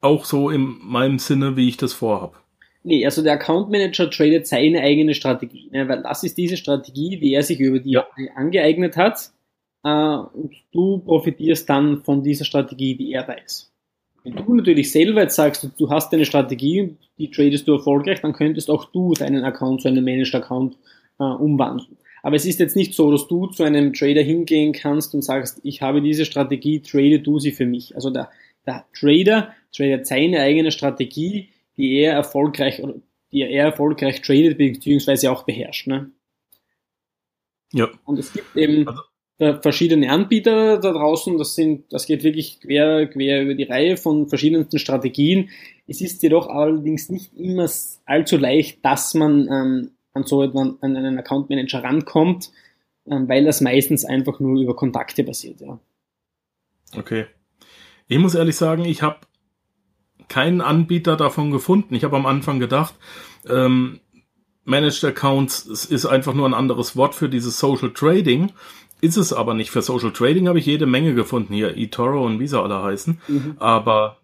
auch 0.00 0.24
so 0.24 0.50
in 0.50 0.78
meinem 0.82 1.18
Sinne, 1.18 1.56
wie 1.56 1.68
ich 1.68 1.76
das 1.76 1.92
vorhab. 1.92 2.42
Nee, 2.84 3.04
also 3.04 3.22
der 3.22 3.34
Account 3.34 3.70
Manager 3.70 4.08
tradet 4.08 4.46
seine 4.46 4.80
eigene 4.80 5.14
Strategie, 5.14 5.68
ne, 5.72 5.88
weil 5.88 6.02
das 6.02 6.22
ist 6.22 6.38
diese 6.38 6.56
Strategie, 6.56 7.18
die 7.18 7.34
er 7.34 7.42
sich 7.42 7.58
über 7.58 7.80
die 7.80 7.90
Jahre 7.92 8.08
angeeignet 8.36 8.96
hat. 8.96 9.32
Äh, 9.84 9.88
und 9.88 10.54
du 10.72 10.98
profitierst 10.98 11.68
dann 11.68 12.02
von 12.02 12.22
dieser 12.22 12.44
Strategie, 12.44 12.96
die 12.96 13.12
er 13.12 13.26
weiß. 13.26 13.72
Wenn 14.24 14.34
du 14.34 14.54
natürlich 14.54 14.92
selber 14.92 15.22
jetzt 15.22 15.36
sagst, 15.36 15.68
du 15.78 15.90
hast 15.90 16.12
eine 16.12 16.24
Strategie, 16.24 16.96
die 17.18 17.30
tradest 17.30 17.66
du 17.68 17.74
erfolgreich, 17.74 18.20
dann 18.20 18.32
könntest 18.32 18.70
auch 18.70 18.86
du 18.86 19.14
deinen 19.14 19.44
Account 19.44 19.82
zu 19.82 19.88
einem 19.88 20.04
Managed 20.04 20.34
Account 20.34 20.76
äh, 21.18 21.24
umwandeln. 21.24 21.96
Aber 22.22 22.36
es 22.36 22.44
ist 22.44 22.58
jetzt 22.58 22.76
nicht 22.76 22.94
so, 22.94 23.10
dass 23.10 23.28
du 23.28 23.46
zu 23.46 23.62
einem 23.62 23.92
Trader 23.92 24.22
hingehen 24.22 24.72
kannst 24.72 25.14
und 25.14 25.22
sagst, 25.22 25.60
ich 25.62 25.82
habe 25.82 26.02
diese 26.02 26.24
Strategie, 26.24 26.82
trade 26.82 27.20
du 27.20 27.38
sie 27.38 27.52
für 27.52 27.66
mich. 27.66 27.94
Also 27.94 28.10
der, 28.10 28.28
der 28.66 28.84
Trader 28.92 29.54
tradet 29.74 30.06
seine 30.06 30.40
eigene 30.40 30.72
Strategie, 30.72 31.50
die 31.76 32.00
er 32.00 32.14
erfolgreich 32.14 32.82
oder 32.82 32.94
die 33.30 33.42
er 33.42 33.66
erfolgreich 33.66 34.20
tradet 34.22 34.58
beziehungsweise 34.58 35.30
auch 35.30 35.44
beherrscht. 35.44 35.86
Ne? 35.86 36.10
Ja. 37.72 37.88
Und 38.04 38.18
es 38.18 38.32
gibt 38.32 38.56
eben 38.56 38.88
also, 38.88 39.02
verschiedene 39.38 40.10
Anbieter 40.10 40.78
da 40.78 40.92
draußen. 40.92 41.38
Das 41.38 41.54
sind, 41.54 41.92
das 41.92 42.06
geht 42.06 42.24
wirklich 42.24 42.60
quer, 42.60 43.06
quer 43.06 43.42
über 43.42 43.54
die 43.54 43.64
Reihe 43.64 43.96
von 43.96 44.28
verschiedensten 44.28 44.78
Strategien. 44.78 45.50
Es 45.86 46.00
ist 46.00 46.22
jedoch 46.22 46.48
allerdings 46.48 47.08
nicht 47.08 47.36
immer 47.36 47.68
allzu 48.04 48.36
leicht, 48.36 48.84
dass 48.84 49.14
man 49.14 49.48
ähm, 49.48 49.90
an 50.12 50.24
so 50.24 50.42
an 50.42 50.78
einen 50.82 51.18
Account 51.18 51.50
Manager 51.50 51.84
rankommt, 51.84 52.50
ähm, 53.06 53.28
weil 53.28 53.44
das 53.44 53.60
meistens 53.60 54.04
einfach 54.04 54.40
nur 54.40 54.60
über 54.60 54.74
Kontakte 54.74 55.22
basiert, 55.22 55.60
ja. 55.60 55.78
Okay. 56.96 57.26
Ich 58.08 58.18
muss 58.18 58.34
ehrlich 58.34 58.56
sagen, 58.56 58.84
ich 58.86 59.02
habe 59.02 59.18
keinen 60.28 60.60
Anbieter 60.60 61.16
davon 61.16 61.50
gefunden. 61.50 61.94
Ich 61.94 62.04
habe 62.04 62.16
am 62.16 62.26
Anfang 62.26 62.58
gedacht, 62.58 62.94
ähm, 63.48 64.00
Managed 64.64 65.04
Accounts 65.04 65.64
ist 65.64 66.06
einfach 66.06 66.34
nur 66.34 66.46
ein 66.46 66.54
anderes 66.54 66.96
Wort 66.96 67.14
für 67.14 67.28
dieses 67.28 67.58
Social 67.58 67.90
Trading. 67.90 68.52
Ist 69.00 69.16
es 69.16 69.32
aber 69.32 69.54
nicht. 69.54 69.70
Für 69.70 69.82
Social 69.82 70.12
Trading 70.12 70.48
habe 70.48 70.58
ich 70.58 70.66
jede 70.66 70.86
Menge 70.86 71.14
gefunden 71.14 71.54
hier, 71.54 71.76
eToro 71.76 72.24
und 72.24 72.40
wie 72.40 72.48
sie 72.48 72.60
alle 72.60 72.82
heißen. 72.82 73.20
Mhm. 73.28 73.56
Aber 73.58 74.18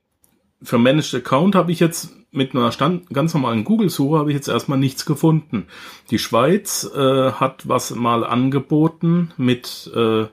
für 0.63 0.79
Managed 0.79 1.15
Account 1.15 1.55
habe 1.55 1.71
ich 1.73 1.81
jetzt 1.81 2.13
mit 2.33 2.55
einer 2.55 2.73
Stand, 2.73 3.11
ganz 3.11 3.33
normalen 3.33 3.63
Google-Suche 3.63 4.19
habe 4.19 4.31
ich 4.31 4.35
jetzt 4.35 4.49
erstmal 4.49 4.79
nichts 4.79 5.07
gefunden. 5.07 5.67
Die 6.11 6.19
Schweiz 6.19 6.91
äh, 6.95 7.31
hat 7.33 7.69
was 7.69 7.95
mal 7.95 8.25
angeboten 8.25 9.31
mit, 9.37 9.91
äh, 9.95 10.27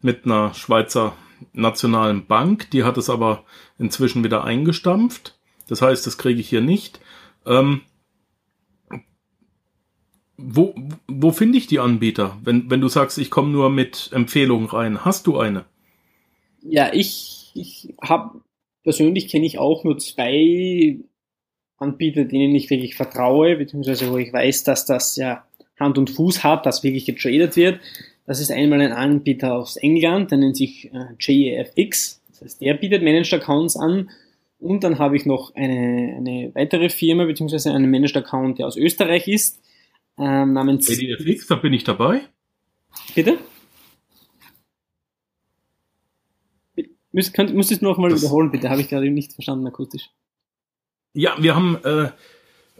mit 0.00 0.24
einer 0.24 0.52
Schweizer 0.54 1.12
nationalen 1.52 2.26
Bank. 2.26 2.70
Die 2.72 2.82
hat 2.82 2.98
es 2.98 3.08
aber 3.08 3.44
inzwischen 3.78 4.24
wieder 4.24 4.42
eingestampft. 4.42 5.38
Das 5.68 5.82
heißt, 5.82 6.06
das 6.06 6.18
kriege 6.18 6.40
ich 6.40 6.48
hier 6.48 6.62
nicht. 6.62 7.00
Ähm, 7.44 7.82
wo, 10.38 10.74
wo 11.08 11.30
finde 11.32 11.58
ich 11.58 11.66
die 11.66 11.78
Anbieter? 11.78 12.36
Wenn, 12.44 12.70
wenn 12.70 12.80
du 12.80 12.88
sagst, 12.88 13.18
ich 13.18 13.30
komme 13.30 13.50
nur 13.50 13.70
mit 13.70 14.10
Empfehlungen 14.12 14.66
rein, 14.66 15.04
hast 15.04 15.26
du 15.26 15.38
eine? 15.38 15.64
Ja, 16.62 16.92
ich, 16.92 17.52
ich 17.54 17.94
habe 18.02 18.40
persönlich 18.82 19.28
kenne 19.28 19.46
ich 19.46 19.58
auch 19.58 19.84
nur 19.84 19.98
zwei 19.98 20.98
Anbieter, 21.78 22.24
denen 22.24 22.54
ich 22.54 22.70
wirklich 22.70 22.94
vertraue, 22.94 23.56
beziehungsweise 23.56 24.10
wo 24.10 24.18
ich 24.18 24.32
weiß, 24.32 24.64
dass 24.64 24.86
das 24.86 25.16
ja 25.16 25.44
Hand 25.78 25.98
und 25.98 26.10
Fuß 26.10 26.44
hat, 26.44 26.66
dass 26.66 26.82
wirklich 26.82 27.06
getradet 27.06 27.56
wird. 27.56 27.80
Das 28.26 28.40
ist 28.40 28.50
einmal 28.50 28.80
ein 28.80 28.92
Anbieter 28.92 29.54
aus 29.54 29.76
England, 29.76 30.30
der 30.30 30.38
nennt 30.38 30.56
sich 30.56 30.90
äh, 30.92 31.14
JFX. 31.18 32.22
Das 32.28 32.42
heißt, 32.42 32.60
der 32.60 32.74
bietet 32.74 33.02
Managed 33.02 33.34
Accounts 33.34 33.76
an. 33.76 34.10
Und 34.58 34.84
dann 34.84 34.98
habe 34.98 35.16
ich 35.16 35.26
noch 35.26 35.54
eine, 35.54 36.14
eine 36.16 36.50
weitere 36.54 36.88
Firma, 36.88 37.24
beziehungsweise 37.24 37.72
einen 37.72 37.90
Managed 37.90 38.16
Account, 38.16 38.58
der 38.58 38.66
aus 38.66 38.76
Österreich 38.76 39.28
ist 39.28 39.60
ähm, 40.18 40.52
namens. 40.52 40.88
ADFX, 40.88 41.46
da 41.46 41.56
bin 41.56 41.72
ich 41.72 41.84
dabei. 41.84 42.22
Bitte? 43.14 43.38
Müsst, 47.12 47.32
könnt, 47.32 47.54
musst 47.54 47.70
du 47.70 47.74
es 47.74 47.80
noch 47.80 47.98
mal 47.98 48.10
das 48.10 48.20
wiederholen, 48.20 48.50
bitte? 48.50 48.68
Habe 48.68 48.80
ich 48.80 48.88
gerade 48.88 49.10
nicht 49.10 49.32
verstanden 49.32 49.66
akustisch. 49.66 50.10
Ja, 51.14 51.34
wir 51.38 51.56
haben, 51.56 51.78
äh, 51.82 52.10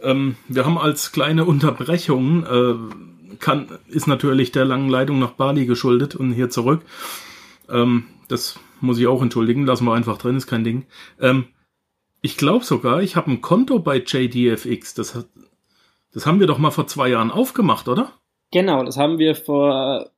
ähm, 0.03 0.37
wir 0.49 0.67
haben 0.67 0.77
als 0.77 1.11
kleine 1.11 1.47
Unterbrechung, 1.47 2.45
äh, 2.45 3.37
kann, 3.39 3.79
ist 3.89 4.07
natürlich 4.07 4.53
der 4.53 4.67
langen 4.67 4.91
Leitung 4.91 5.19
nach 5.19 5.33
Bali 5.33 5.65
geschuldet 5.65 6.17
und 6.17 6.33
hier 6.33 6.51
zurück. 6.51 6.83
Ähm, 7.71 8.05
das 8.29 8.59
muss 8.81 8.99
ich 8.99 9.07
auch 9.07 9.23
entschuldigen, 9.23 9.65
lassen 9.65 9.87
wir 9.87 9.95
einfach 9.95 10.19
drin, 10.19 10.37
ist 10.37 10.47
kein 10.47 10.65
Ding. 10.65 10.85
Ähm, 11.19 11.47
ich 12.21 12.37
glaube 12.37 12.65
sogar, 12.65 13.03
ich 13.03 13.17
habe 13.17 13.31
ein 13.31 13.41
Konto 13.41 13.79
bei 13.79 13.99
JDFX. 13.99 14.95
Das 14.95 15.15
hat, 15.15 15.29
das 16.17 16.25
haben 16.25 16.41
wir 16.41 16.47
doch 16.47 16.57
mal 16.57 16.71
vor 16.71 16.87
zwei 16.87 17.11
Jahren 17.11 17.31
aufgemacht, 17.31 17.89
oder? 17.89 18.11
Genau, 18.51 18.83
das 18.85 18.97
haben 18.97 19.19
wir 19.19 19.35
vor, 19.35 20.11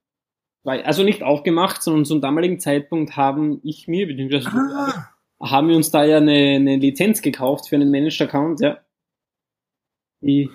also 0.62 1.02
nicht 1.02 1.24
aufgemacht, 1.24 1.82
sondern 1.82 2.04
zum 2.04 2.20
damaligen 2.20 2.60
Zeitpunkt 2.60 3.16
haben 3.16 3.58
ich 3.64 3.88
mir, 3.88 4.06
beziehungsweise 4.06 4.48
ah. 4.48 5.08
haben 5.42 5.66
wir 5.66 5.74
uns 5.74 5.90
da 5.90 6.04
ja 6.04 6.18
eine, 6.18 6.54
eine 6.54 6.76
Lizenz 6.76 7.20
gekauft 7.20 7.68
für 7.68 7.74
einen 7.74 7.90
Managed 7.90 8.22
Account, 8.22 8.60
ja. 8.60 8.78
Die 10.20 10.50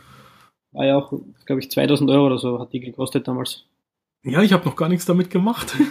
war 0.72 0.86
ja 0.86 0.98
auch, 0.98 1.12
glaube 1.46 1.60
ich, 1.60 1.70
2000 1.70 2.10
Euro 2.10 2.28
oder 2.28 2.38
so 2.38 2.60
hat 2.62 2.72
die 2.72 2.80
gekostet 2.80 3.28
damals. 3.28 3.66
Ja, 4.24 4.42
ich 4.44 4.54
habe 4.54 4.64
noch 4.64 4.78
gar 4.78 4.88
nichts 4.88 5.06
damit 5.06 5.30
gemacht. 5.30 5.76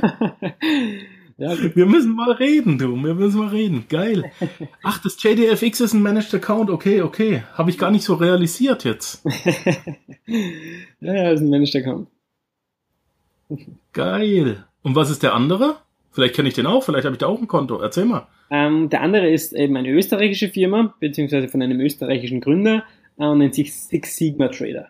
Ja, 1.40 1.56
wir 1.74 1.86
müssen 1.86 2.14
mal 2.14 2.32
reden, 2.32 2.76
du. 2.76 2.94
Wir 3.02 3.14
müssen 3.14 3.38
mal 3.38 3.48
reden. 3.48 3.86
Geil. 3.88 4.30
Ach, 4.82 5.02
das 5.02 5.22
JDFX 5.22 5.80
ist 5.80 5.94
ein 5.94 6.02
Managed 6.02 6.34
Account. 6.34 6.68
Okay, 6.68 7.00
okay. 7.00 7.44
Habe 7.54 7.70
ich 7.70 7.78
gar 7.78 7.90
nicht 7.90 8.04
so 8.04 8.12
realisiert 8.12 8.84
jetzt. 8.84 9.24
ja, 11.00 11.14
ja, 11.14 11.30
ist 11.30 11.40
ein 11.40 11.48
Managed 11.48 11.76
Account. 11.76 12.08
Geil. 13.94 14.66
Und 14.82 14.96
was 14.96 15.08
ist 15.08 15.22
der 15.22 15.32
andere? 15.32 15.76
Vielleicht 16.10 16.34
kenne 16.34 16.48
ich 16.50 16.54
den 16.54 16.66
auch. 16.66 16.84
Vielleicht 16.84 17.06
habe 17.06 17.14
ich 17.14 17.20
da 17.20 17.28
auch 17.28 17.40
ein 17.40 17.48
Konto. 17.48 17.80
Erzähl 17.80 18.04
mal. 18.04 18.26
Ähm, 18.50 18.90
der 18.90 19.00
andere 19.00 19.30
ist 19.30 19.54
eben 19.54 19.78
eine 19.78 19.88
österreichische 19.88 20.50
Firma, 20.50 20.94
beziehungsweise 21.00 21.48
von 21.48 21.62
einem 21.62 21.80
österreichischen 21.80 22.42
Gründer 22.42 22.84
äh, 23.16 23.24
und 23.24 23.38
nennt 23.38 23.54
sich 23.54 23.74
Six 23.74 24.14
Sigma 24.14 24.48
Trader. 24.48 24.88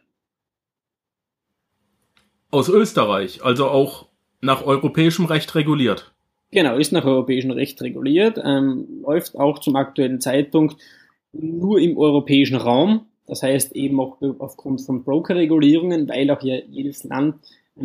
Aus 2.51 2.69
Österreich, 2.69 3.45
also 3.45 3.69
auch 3.69 4.09
nach 4.41 4.67
europäischem 4.67 5.27
Recht 5.27 5.55
reguliert. 5.55 6.13
Genau, 6.53 6.77
ist 6.77 6.93
nach 6.93 7.05
europäischem 7.05 7.53
Recht 7.53 7.81
reguliert, 7.81 8.41
ähm, 8.43 9.03
läuft 9.03 9.37
auch 9.37 9.61
zum 9.61 9.77
aktuellen 9.77 10.21
Zeitpunkt 10.21 10.77
nur 11.33 11.79
im 11.81 11.97
europäischen 11.97 12.57
Raum. 12.57 13.07
Das 13.27 13.45
heißt 13.45 13.77
eben 13.77 14.01
auch 14.01 14.17
aufgrund 14.41 14.81
von 14.81 15.05
Broker-Regulierungen, 15.05 16.09
weil 16.09 16.31
auch 16.33 16.41
hier 16.41 16.65
jedes 16.67 17.05
Land 17.05 17.37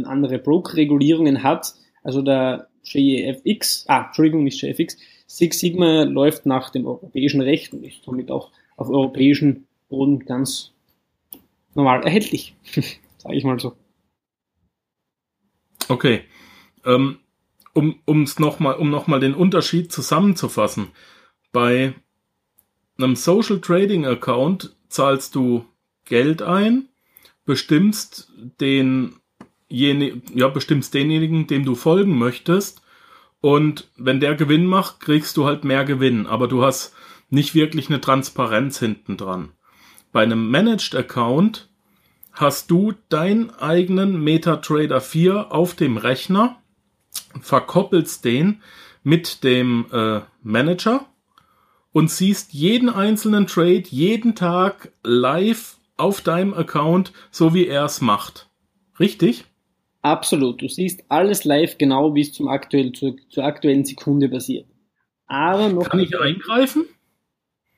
andere 0.04 0.40
Broker-Regulierungen 0.40 1.44
hat. 1.44 1.76
Also 2.02 2.24
der 2.24 2.68
JFX, 2.84 3.86
ah, 3.88 4.06
Entschuldigung, 4.08 4.44
nicht 4.44 4.60
JFX, 4.62 4.98
Six 5.28 5.60
Sigma 5.60 6.04
läuft 6.04 6.46
nach 6.46 6.70
dem 6.72 6.86
europäischen 6.86 7.42
Recht 7.42 7.74
und 7.74 7.84
ist 7.84 8.04
somit 8.04 8.32
auch 8.32 8.52
auf 8.78 8.90
europäischen 8.90 9.68
Boden 9.90 10.20
ganz 10.20 10.72
normal 11.74 12.04
erhältlich, 12.04 12.56
sage 13.18 13.36
ich 13.36 13.44
mal 13.44 13.60
so. 13.60 13.74
Okay. 15.88 16.22
Ähm, 16.86 17.20
um 17.76 18.00
um's 18.06 18.40
noch 18.40 18.60
mal, 18.60 18.74
um 18.74 18.90
nochmal 18.90 19.20
den 19.20 19.36
Unterschied 19.36 19.92
zusammenzufassen. 19.92 20.88
Bei 21.52 21.94
einem 22.98 23.16
Social 23.16 23.60
Trading 23.60 24.06
Account 24.06 24.76
zahlst 24.88 25.36
du 25.36 25.66
Geld 26.06 26.42
ein, 26.42 26.88
bestimmst 27.46 28.32
den, 28.62 29.18
ja, 29.68 30.48
bestimmst 30.48 30.94
denjenigen, 30.94 31.48
dem 31.48 31.66
du 31.66 31.76
folgen 31.76 32.18
möchtest. 32.18 32.82
Und 33.42 33.90
wenn 33.98 34.22
der 34.22 34.36
Gewinn 34.36 34.66
macht, 34.66 35.02
kriegst 35.02 35.36
du 35.36 35.46
halt 35.46 35.66
mehr 35.66 35.84
Gewinn. 35.84 36.28
Aber 36.28 36.48
du 36.48 36.64
hast 36.64 36.96
nicht 37.30 37.56
wirklich 37.56 37.90
eine 37.90 38.02
Transparenz 38.02 38.80
hinten 38.80 39.18
dran. 39.18 39.52
Bei 40.14 40.24
einem 40.24 40.50
Managed 40.50 40.96
Account 40.96 41.70
hast 42.32 42.72
du 42.72 42.94
deinen 43.10 43.50
eigenen 43.50 44.24
MetaTrader 44.24 45.02
4 45.02 45.52
auf 45.52 45.76
dem 45.76 45.98
Rechner 45.98 46.62
verkoppelst 47.42 48.26
den 48.26 48.62
mit 49.04 49.44
dem 49.44 49.86
äh, 49.92 50.22
Manager 50.42 51.06
und 51.92 52.12
siehst 52.12 52.54
jeden 52.54 52.90
einzelnen 52.90 53.48
Trade 53.48 53.84
jeden 53.90 54.36
Tag 54.36 54.92
live 55.04 55.78
auf 55.98 56.22
deinem 56.22 56.54
Account, 56.54 57.14
so 57.32 57.54
wie 57.54 57.68
er 57.68 57.86
es 57.86 58.02
macht. 58.02 58.50
Richtig? 59.00 59.46
Absolut. 60.02 60.62
Du 60.62 60.68
siehst 60.68 61.04
alles 61.10 61.46
live, 61.46 61.78
genau 61.78 62.14
wie 62.14 62.22
es 62.22 62.34
zum 62.34 62.48
aktuell, 62.48 62.92
zur, 62.92 63.16
zur 63.30 63.44
aktuellen 63.44 63.86
Sekunde 63.86 64.30
passiert. 64.30 64.68
Aber 65.28 65.70
noch 65.70 65.90
Kann 65.90 66.00
ich 66.00 66.20
eingreifen? 66.20 66.86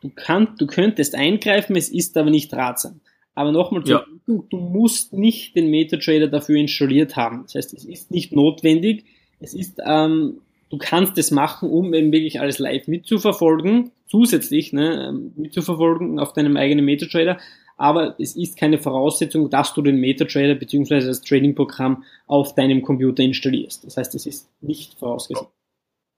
Du, 0.01 0.11
kannst, 0.13 0.59
du 0.59 0.67
könntest 0.67 1.15
eingreifen, 1.15 1.75
es 1.75 1.89
ist 1.89 2.17
aber 2.17 2.29
nicht 2.29 2.53
ratsam. 2.53 3.01
Aber 3.33 3.51
nochmal, 3.51 3.83
ja. 3.85 4.03
du 4.25 4.45
musst 4.51 5.13
nicht 5.13 5.55
den 5.55 5.69
MetaTrader 5.69 6.27
dafür 6.27 6.55
installiert 6.55 7.15
haben. 7.15 7.43
Das 7.43 7.55
heißt, 7.55 7.73
es 7.75 7.85
ist 7.85 8.11
nicht 8.11 8.33
notwendig, 8.33 9.05
es 9.39 9.53
ist, 9.53 9.79
ähm, 9.85 10.41
du 10.69 10.77
kannst 10.77 11.17
es 11.17 11.31
machen, 11.31 11.69
um 11.69 11.93
eben 11.93 12.11
wirklich 12.11 12.39
alles 12.39 12.59
live 12.59 12.87
mitzuverfolgen, 12.87 13.91
zusätzlich 14.07 14.73
ne, 14.73 15.07
ähm, 15.09 15.33
mitzuverfolgen 15.35 16.19
auf 16.19 16.33
deinem 16.33 16.57
eigenen 16.57 16.85
MetaTrader. 16.85 17.37
Aber 17.79 18.19
es 18.19 18.35
ist 18.35 18.57
keine 18.57 18.79
Voraussetzung, 18.79 19.51
dass 19.51 19.73
du 19.73 19.83
den 19.83 19.99
MetaTrader 19.99 20.55
bzw. 20.55 21.05
das 21.05 21.21
Trading-Programm 21.21 22.03
auf 22.25 22.55
deinem 22.55 22.81
Computer 22.81 23.21
installierst. 23.21 23.85
Das 23.85 23.97
heißt, 23.97 24.15
es 24.15 24.25
ist 24.25 24.49
nicht 24.61 24.97
vorausgesetzt. 24.97 25.51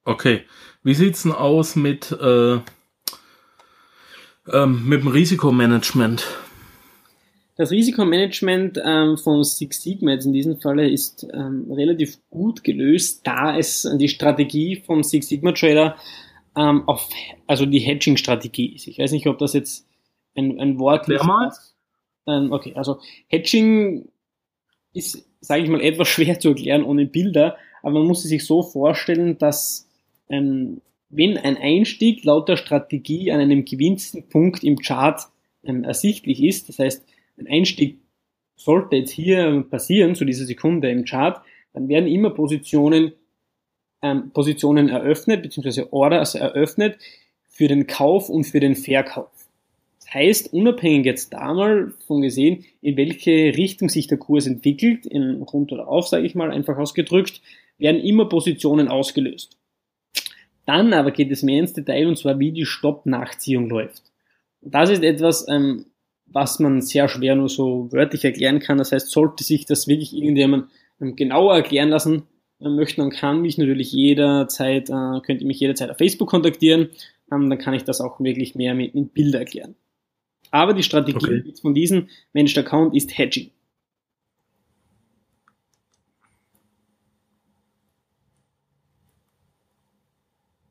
Okay. 0.06 0.42
Wie 0.84 0.94
sieht's 0.94 1.24
denn 1.24 1.34
aus 1.34 1.76
mit, 1.76 2.12
äh, 2.14 2.60
ähm, 4.52 4.88
mit 4.88 5.02
dem 5.02 5.10
Risikomanagement? 5.10 6.26
Das 7.60 7.72
Risikomanagement 7.72 8.80
ähm, 8.86 9.18
von 9.18 9.44
Six 9.44 9.84
Sigma 9.84 10.12
jetzt 10.12 10.24
in 10.24 10.32
diesem 10.32 10.62
Falle 10.62 10.90
ist 10.90 11.28
ähm, 11.34 11.70
relativ 11.70 12.18
gut 12.30 12.64
gelöst, 12.64 13.28
da 13.28 13.58
es 13.58 13.86
die 13.98 14.08
Strategie 14.08 14.78
von 14.78 15.04
Six 15.04 15.28
Sigma 15.28 15.52
Trader 15.52 15.98
ähm, 16.56 16.88
auf, 16.88 17.10
also 17.48 17.66
die 17.66 17.80
Hedging-Strategie 17.80 18.76
ist. 18.76 18.88
Ich 18.88 18.98
weiß 18.98 19.12
nicht, 19.12 19.28
ob 19.28 19.40
das 19.40 19.52
jetzt 19.52 19.86
ein, 20.38 20.58
ein 20.58 20.80
Wort 20.80 21.10
ist. 21.10 21.22
Ähm, 22.28 22.54
okay, 22.54 22.76
also 22.76 23.00
Hedging 23.28 24.08
ist, 24.94 25.28
sage 25.42 25.64
ich 25.64 25.70
mal, 25.70 25.82
etwas 25.82 26.08
schwer 26.08 26.40
zu 26.40 26.50
erklären 26.50 26.86
ohne 26.86 27.08
Bilder, 27.08 27.58
aber 27.84 28.00
man 28.00 28.08
muss 28.08 28.24
sich 28.24 28.46
so 28.46 28.64
vorstellen, 28.64 29.38
dass 29.38 29.86
ähm, 30.30 30.80
wenn 31.10 31.36
ein 31.36 31.58
Einstieg 31.58 32.24
laut 32.24 32.48
der 32.48 32.56
Strategie 32.56 33.34
an 33.34 33.42
einem 33.42 33.66
gewinnsten 33.66 34.30
Punkt 34.30 34.64
im 34.64 34.78
Chart 34.78 35.20
ähm, 35.66 35.84
ersichtlich 35.84 36.42
ist, 36.42 36.70
das 36.70 36.80
heißt, 36.80 37.09
ein 37.40 37.48
Einstieg 37.48 38.00
sollte 38.56 38.98
jetzt 38.98 39.12
hier 39.12 39.66
passieren, 39.70 40.16
zu 40.16 40.26
dieser 40.26 40.46
Sekunde 40.46 40.90
im 40.92 41.06
Chart, 41.06 41.42
dann 41.74 41.88
werden 41.88 42.08
immer 42.08 42.32
Positionen, 42.32 43.14
ähm, 44.02 44.32
Positionen 44.32 44.90
eröffnet, 44.90 45.42
beziehungsweise 45.42 45.94
Orders 45.94 46.36
eröffnet 46.36 46.98
für 47.48 47.68
den 47.68 47.88
Kauf 47.88 48.30
und 48.30 48.46
für 48.46 48.60
den 48.60 48.76
Verkauf. 48.76 49.32
Das 50.00 50.14
heißt, 50.14 50.54
unabhängig 50.54 51.06
jetzt 51.06 51.34
da 51.34 51.54
mal 51.54 51.94
von 52.08 52.22
gesehen, 52.22 52.66
in 52.82 52.98
welche 52.98 53.56
Richtung 53.56 53.90
sich 53.90 54.08
der 54.08 54.18
Kurs 54.18 54.48
entwickelt, 54.48 55.06
in 55.06 55.42
rund 55.44 55.72
oder 55.72 55.88
auf, 55.88 56.08
sage 56.08 56.26
ich 56.26 56.36
mal, 56.36 56.52
einfach 56.52 56.78
ausgedrückt, 56.78 57.42
werden 57.78 58.02
immer 58.02 58.28
Positionen 58.28 58.88
ausgelöst. 58.88 59.58
Dann 60.66 60.94
aber 60.94 61.12
geht 61.12 61.32
es 61.32 61.44
mehr 61.44 61.60
ins 61.60 61.74
Detail 61.74 62.08
und 62.08 62.18
zwar, 62.18 62.40
wie 62.40 62.52
die 62.52 62.66
Stopp-Nachziehung 62.66 63.70
läuft. 63.70 64.04
Und 64.62 64.74
das 64.74 64.90
ist 64.90 65.04
etwas, 65.04 65.48
ähm, 65.48 65.86
was 66.32 66.60
man 66.60 66.82
sehr 66.82 67.08
schwer 67.08 67.36
nur 67.36 67.50
so 67.50 67.92
wörtlich 67.92 68.26
erklären 68.26 68.60
kann. 68.60 68.78
Das 68.78 68.92
heißt, 68.92 69.10
sollte 69.10 69.44
sich 69.44 69.66
das 69.66 69.88
wirklich 69.88 70.16
irgendjemand 70.16 70.70
ähm, 71.02 71.16
genauer 71.16 71.56
erklären 71.56 71.90
lassen 71.90 72.24
äh, 72.60 72.70
möchten, 72.70 73.02
dann 73.02 73.10
kann 73.12 73.42
mich 73.42 73.58
natürlich 73.58 73.92
jederzeit, 73.92 74.90
äh, 74.90 75.22
könnt 75.26 75.42
ihr 75.42 75.48
mich 75.48 75.60
jederzeit 75.60 75.90
auf 75.90 75.98
Facebook 75.98 76.30
kontaktieren. 76.30 76.90
Ähm, 77.32 77.50
dann 77.50 77.60
kann 77.60 77.74
ich 77.74 77.84
das 77.84 78.02
auch 78.02 78.20
wirklich 78.20 78.56
mehr 78.56 78.74
mit, 78.74 78.96
mit 78.96 79.14
Bilder 79.14 79.40
erklären. 79.40 79.76
Aber 80.52 80.74
die 80.74 80.84
Strategie 80.84 81.16
okay. 81.16 81.54
von 81.62 81.74
diesem 81.74 82.08
Managed 82.34 82.58
Account 82.58 82.96
ist 82.96 83.18
Hedging. 83.18 83.52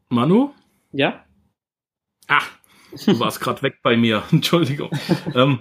Manu? 0.09 0.51
Ja? 0.93 1.25
Ah, 2.27 2.43
Du 3.07 3.19
warst 3.21 3.41
gerade 3.41 3.63
weg 3.63 3.77
bei 3.83 3.97
mir. 3.97 4.23
Entschuldigung. 4.33 4.91
ähm, 5.35 5.61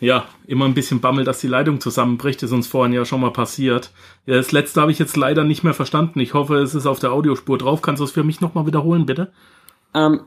ja, 0.00 0.26
immer 0.46 0.64
ein 0.64 0.74
bisschen 0.74 1.00
Bammel, 1.00 1.24
dass 1.24 1.40
die 1.40 1.46
Leitung 1.46 1.80
zusammenbricht, 1.80 2.42
ist 2.42 2.52
uns 2.52 2.66
vorhin 2.66 2.92
ja 2.92 3.04
schon 3.04 3.20
mal 3.20 3.32
passiert. 3.32 3.92
Ja, 4.26 4.34
das 4.34 4.50
letzte 4.50 4.80
habe 4.80 4.90
ich 4.90 4.98
jetzt 4.98 5.16
leider 5.16 5.44
nicht 5.44 5.62
mehr 5.62 5.74
verstanden. 5.74 6.18
Ich 6.20 6.34
hoffe, 6.34 6.56
es 6.56 6.74
ist 6.74 6.86
auf 6.86 6.98
der 6.98 7.12
Audiospur 7.12 7.56
drauf. 7.56 7.82
Kannst 7.82 8.00
du 8.00 8.04
es 8.04 8.10
für 8.10 8.24
mich 8.24 8.40
nochmal 8.40 8.66
wiederholen, 8.66 9.06
bitte? 9.06 9.32
Ähm, 9.94 10.22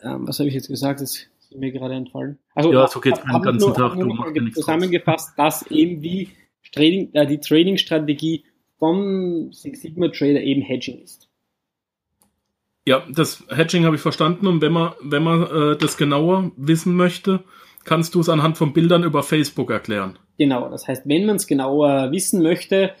ähm, 0.00 0.28
was 0.28 0.38
habe 0.38 0.48
ich 0.48 0.54
jetzt 0.54 0.68
gesagt? 0.68 1.00
Das 1.00 1.16
ist 1.16 1.56
mir 1.56 1.72
gerade 1.72 1.94
entfallen. 1.94 2.38
Also, 2.54 2.72
ja, 2.72 2.86
so 2.86 3.00
geht 3.00 3.14
es 3.14 3.22
den 3.22 3.42
ganzen 3.42 3.74
Tag. 3.74 3.98
Du 3.98 4.06
machst 4.06 4.54
zusammengefasst, 4.54 5.32
dass 5.36 5.66
eben 5.70 6.00
die, 6.00 6.30
Trading, 6.72 7.10
äh, 7.14 7.26
die 7.26 7.40
Trading-Strategie 7.40 8.44
vom 8.78 9.52
Six 9.52 9.82
Sigma 9.82 10.08
Trader 10.08 10.40
eben 10.40 10.62
Hedging 10.62 11.02
ist. 11.02 11.28
Ja, 12.86 13.04
das 13.10 13.44
Hedging 13.48 13.84
habe 13.84 13.96
ich 13.96 14.02
verstanden 14.02 14.46
und 14.46 14.60
wenn 14.60 14.72
man, 14.72 14.92
wenn 15.02 15.22
man 15.22 15.42
äh, 15.42 15.76
das 15.76 15.96
genauer 15.96 16.52
wissen 16.56 16.94
möchte, 16.94 17.42
kannst 17.84 18.14
du 18.14 18.20
es 18.20 18.28
anhand 18.28 18.56
von 18.56 18.72
Bildern 18.72 19.02
über 19.02 19.22
Facebook 19.22 19.70
erklären. 19.70 20.18
Genau, 20.38 20.68
das 20.68 20.86
heißt, 20.86 21.02
wenn 21.06 21.26
man 21.26 21.36
es 21.36 21.46
genauer 21.46 22.12
wissen 22.12 22.42
möchte, 22.42 22.92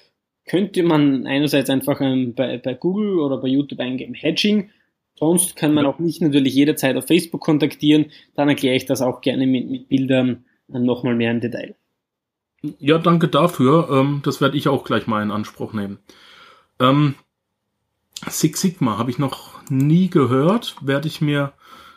könnte 0.46 0.82
man 0.82 1.26
einerseits 1.26 1.70
einfach 1.70 2.00
ähm, 2.00 2.34
bei, 2.34 2.58
bei 2.58 2.74
Google 2.74 3.18
oder 3.18 3.38
bei 3.38 3.48
YouTube 3.48 3.80
eingeben 3.80 4.14
Hedging. 4.14 4.70
Sonst 5.18 5.56
kann 5.56 5.72
man 5.72 5.84
ja. 5.84 5.90
auch 5.90 5.98
mich 5.98 6.20
natürlich 6.20 6.54
jederzeit 6.54 6.96
auf 6.96 7.06
Facebook 7.06 7.40
kontaktieren. 7.40 8.06
Dann 8.34 8.48
erkläre 8.48 8.76
ich 8.76 8.86
das 8.86 9.02
auch 9.02 9.20
gerne 9.20 9.46
mit, 9.46 9.68
mit 9.68 9.88
Bildern 9.88 10.44
äh, 10.72 10.78
nochmal 10.78 11.14
mehr 11.14 11.30
im 11.30 11.40
Detail. 11.40 11.76
Ja, 12.78 12.98
danke 12.98 13.28
dafür. 13.28 13.88
Ähm, 13.90 14.22
das 14.24 14.40
werde 14.40 14.56
ich 14.56 14.68
auch 14.68 14.84
gleich 14.84 15.06
mal 15.06 15.22
in 15.22 15.30
Anspruch 15.30 15.72
nehmen. 15.72 15.98
Ähm, 16.80 17.14
Six 18.28 18.60
Sigma 18.60 18.98
habe 18.98 19.10
ich 19.10 19.18
noch 19.18 19.50
nie 19.68 20.08
gehört. 20.08 20.76
Werde 20.80 21.08
ich 21.08 21.20
mir 21.20 21.52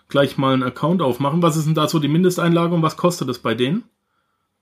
gleich 0.10 0.38
mal 0.38 0.54
einen 0.54 0.64
Account 0.64 1.02
aufmachen. 1.02 1.42
Was 1.42 1.56
ist 1.56 1.66
denn 1.66 1.76
da 1.76 1.88
so 1.88 2.00
die 2.00 2.08
Mindesteinlage 2.08 2.74
und 2.74 2.82
was 2.82 2.98
kostet 2.98 3.30
es 3.30 3.40
bei 3.40 3.54
denen? 3.54 3.84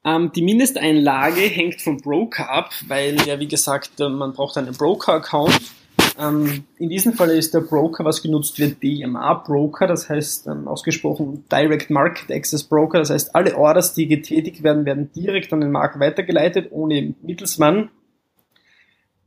Ähm, 0.06 0.32
die 0.34 0.42
Mindesteinlage 0.42 1.42
hängt 1.42 1.82
vom 1.82 1.98
Broker 1.98 2.50
ab, 2.50 2.72
weil 2.88 3.18
ja, 3.26 3.40
wie 3.40 3.48
gesagt, 3.48 4.00
äh, 4.00 4.10
man 4.10 4.34
braucht 4.34 4.58
einen 4.58 4.74
Broker-Account. 4.74 5.60
Ähm, 6.20 6.64
in 6.78 6.90
diesem 6.90 7.14
Fall 7.14 7.30
ist 7.32 7.54
der 7.54 7.62
Broker, 7.62 8.06
was 8.06 8.22
genutzt 8.22 8.58
wird, 8.58 8.82
DMA-Broker, 8.82 9.88
das 9.88 10.10
heißt 10.10 10.48
ähm, 10.48 10.68
ausgesprochen 10.68 11.46
Direct 11.52 11.90
Market 11.90 12.32
Access 12.32 12.64
Broker. 12.64 13.00
Das 13.00 13.10
heißt, 13.10 13.36
alle 13.36 13.56
Orders, 13.58 13.94
die 13.94 14.08
getätigt 14.08 14.64
werden, 14.64 14.86
werden 14.86 15.12
direkt 15.12 15.52
an 15.54 15.62
den 15.62 15.72
Markt 15.72 16.00
weitergeleitet, 16.00 16.70
ohne 16.72 17.14
Mittelsmann. 17.22 17.90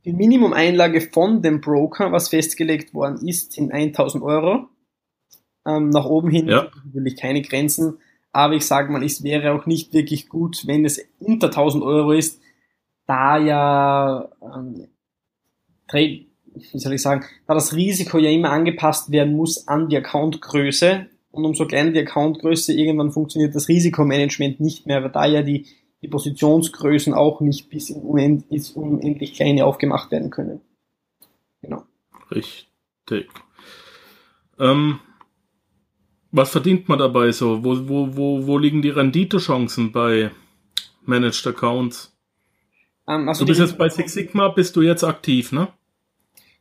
Die 0.05 0.13
Minimum-Einlage 0.13 1.01
von 1.01 1.41
dem 1.41 1.61
Broker, 1.61 2.11
was 2.11 2.29
festgelegt 2.29 2.93
worden 2.93 3.27
ist, 3.27 3.53
sind 3.53 3.71
1000 3.71 4.23
Euro. 4.23 4.67
Ähm, 5.65 5.89
nach 5.89 6.05
oben 6.05 6.31
hin 6.31 6.47
ja. 6.47 6.71
natürlich 6.85 7.17
keine 7.17 7.43
Grenzen, 7.43 7.99
aber 8.31 8.55
ich 8.55 8.65
sage 8.65 8.91
mal, 8.91 9.03
es 9.03 9.23
wäre 9.23 9.53
auch 9.53 9.67
nicht 9.67 9.93
wirklich 9.93 10.27
gut, 10.27 10.65
wenn 10.65 10.85
es 10.85 10.99
unter 11.19 11.47
1000 11.47 11.83
Euro 11.83 12.13
ist, 12.13 12.41
da 13.05 13.37
ja, 13.37 14.29
ähm, 14.41 14.87
wie 15.93 16.27
soll 16.79 16.93
ich 16.93 17.01
sagen, 17.01 17.25
da 17.45 17.53
das 17.53 17.75
Risiko 17.75 18.17
ja 18.17 18.31
immer 18.31 18.49
angepasst 18.49 19.11
werden 19.11 19.35
muss 19.35 19.67
an 19.67 19.89
die 19.89 19.97
Accountgröße 19.97 21.07
und 21.31 21.45
umso 21.45 21.67
kleiner 21.67 21.91
die 21.91 21.99
Accountgröße, 21.99 22.73
irgendwann 22.73 23.11
funktioniert 23.11 23.53
das 23.53 23.67
Risikomanagement 23.67 24.59
nicht 24.59 24.87
mehr, 24.87 25.03
weil 25.03 25.11
da 25.11 25.25
ja 25.25 25.43
die 25.43 25.67
die 26.01 26.07
Positionsgrößen 26.07 27.13
auch 27.13 27.41
nicht 27.41 27.69
bis 27.69 27.89
in 27.89 28.01
unend, 28.01 28.49
ins 28.51 28.71
unendlich 28.71 29.33
kleine 29.33 29.65
aufgemacht 29.65 30.11
werden 30.11 30.29
können. 30.31 30.61
Genau. 31.61 31.83
Richtig. 32.31 33.29
Ähm, 34.59 34.99
was 36.31 36.51
verdient 36.51 36.87
man 36.89 36.99
dabei 36.99 37.31
so? 37.31 37.63
Wo, 37.63 37.87
wo, 37.87 38.15
wo, 38.15 38.47
wo 38.47 38.57
liegen 38.57 38.81
die 38.81 38.89
Renditechancen 38.89 39.91
bei 39.91 40.31
Managed 41.05 41.45
Accounts? 41.45 42.15
Ähm, 43.07 43.27
also 43.27 43.45
du 43.45 43.49
bist 43.49 43.59
jetzt 43.59 43.77
bei 43.77 43.89
Six 43.89 44.13
Sigma, 44.13 44.47
bist 44.47 44.75
du 44.75 44.81
jetzt 44.81 45.03
aktiv, 45.03 45.51
ne? 45.51 45.67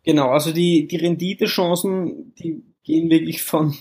Genau, 0.03 0.31
also 0.31 0.53
die, 0.53 0.87
die 0.87 0.97
Renditechancen, 0.97 2.35
die 2.35 2.63
gehen 2.83 3.11
wirklich 3.11 3.43
von, 3.43 3.75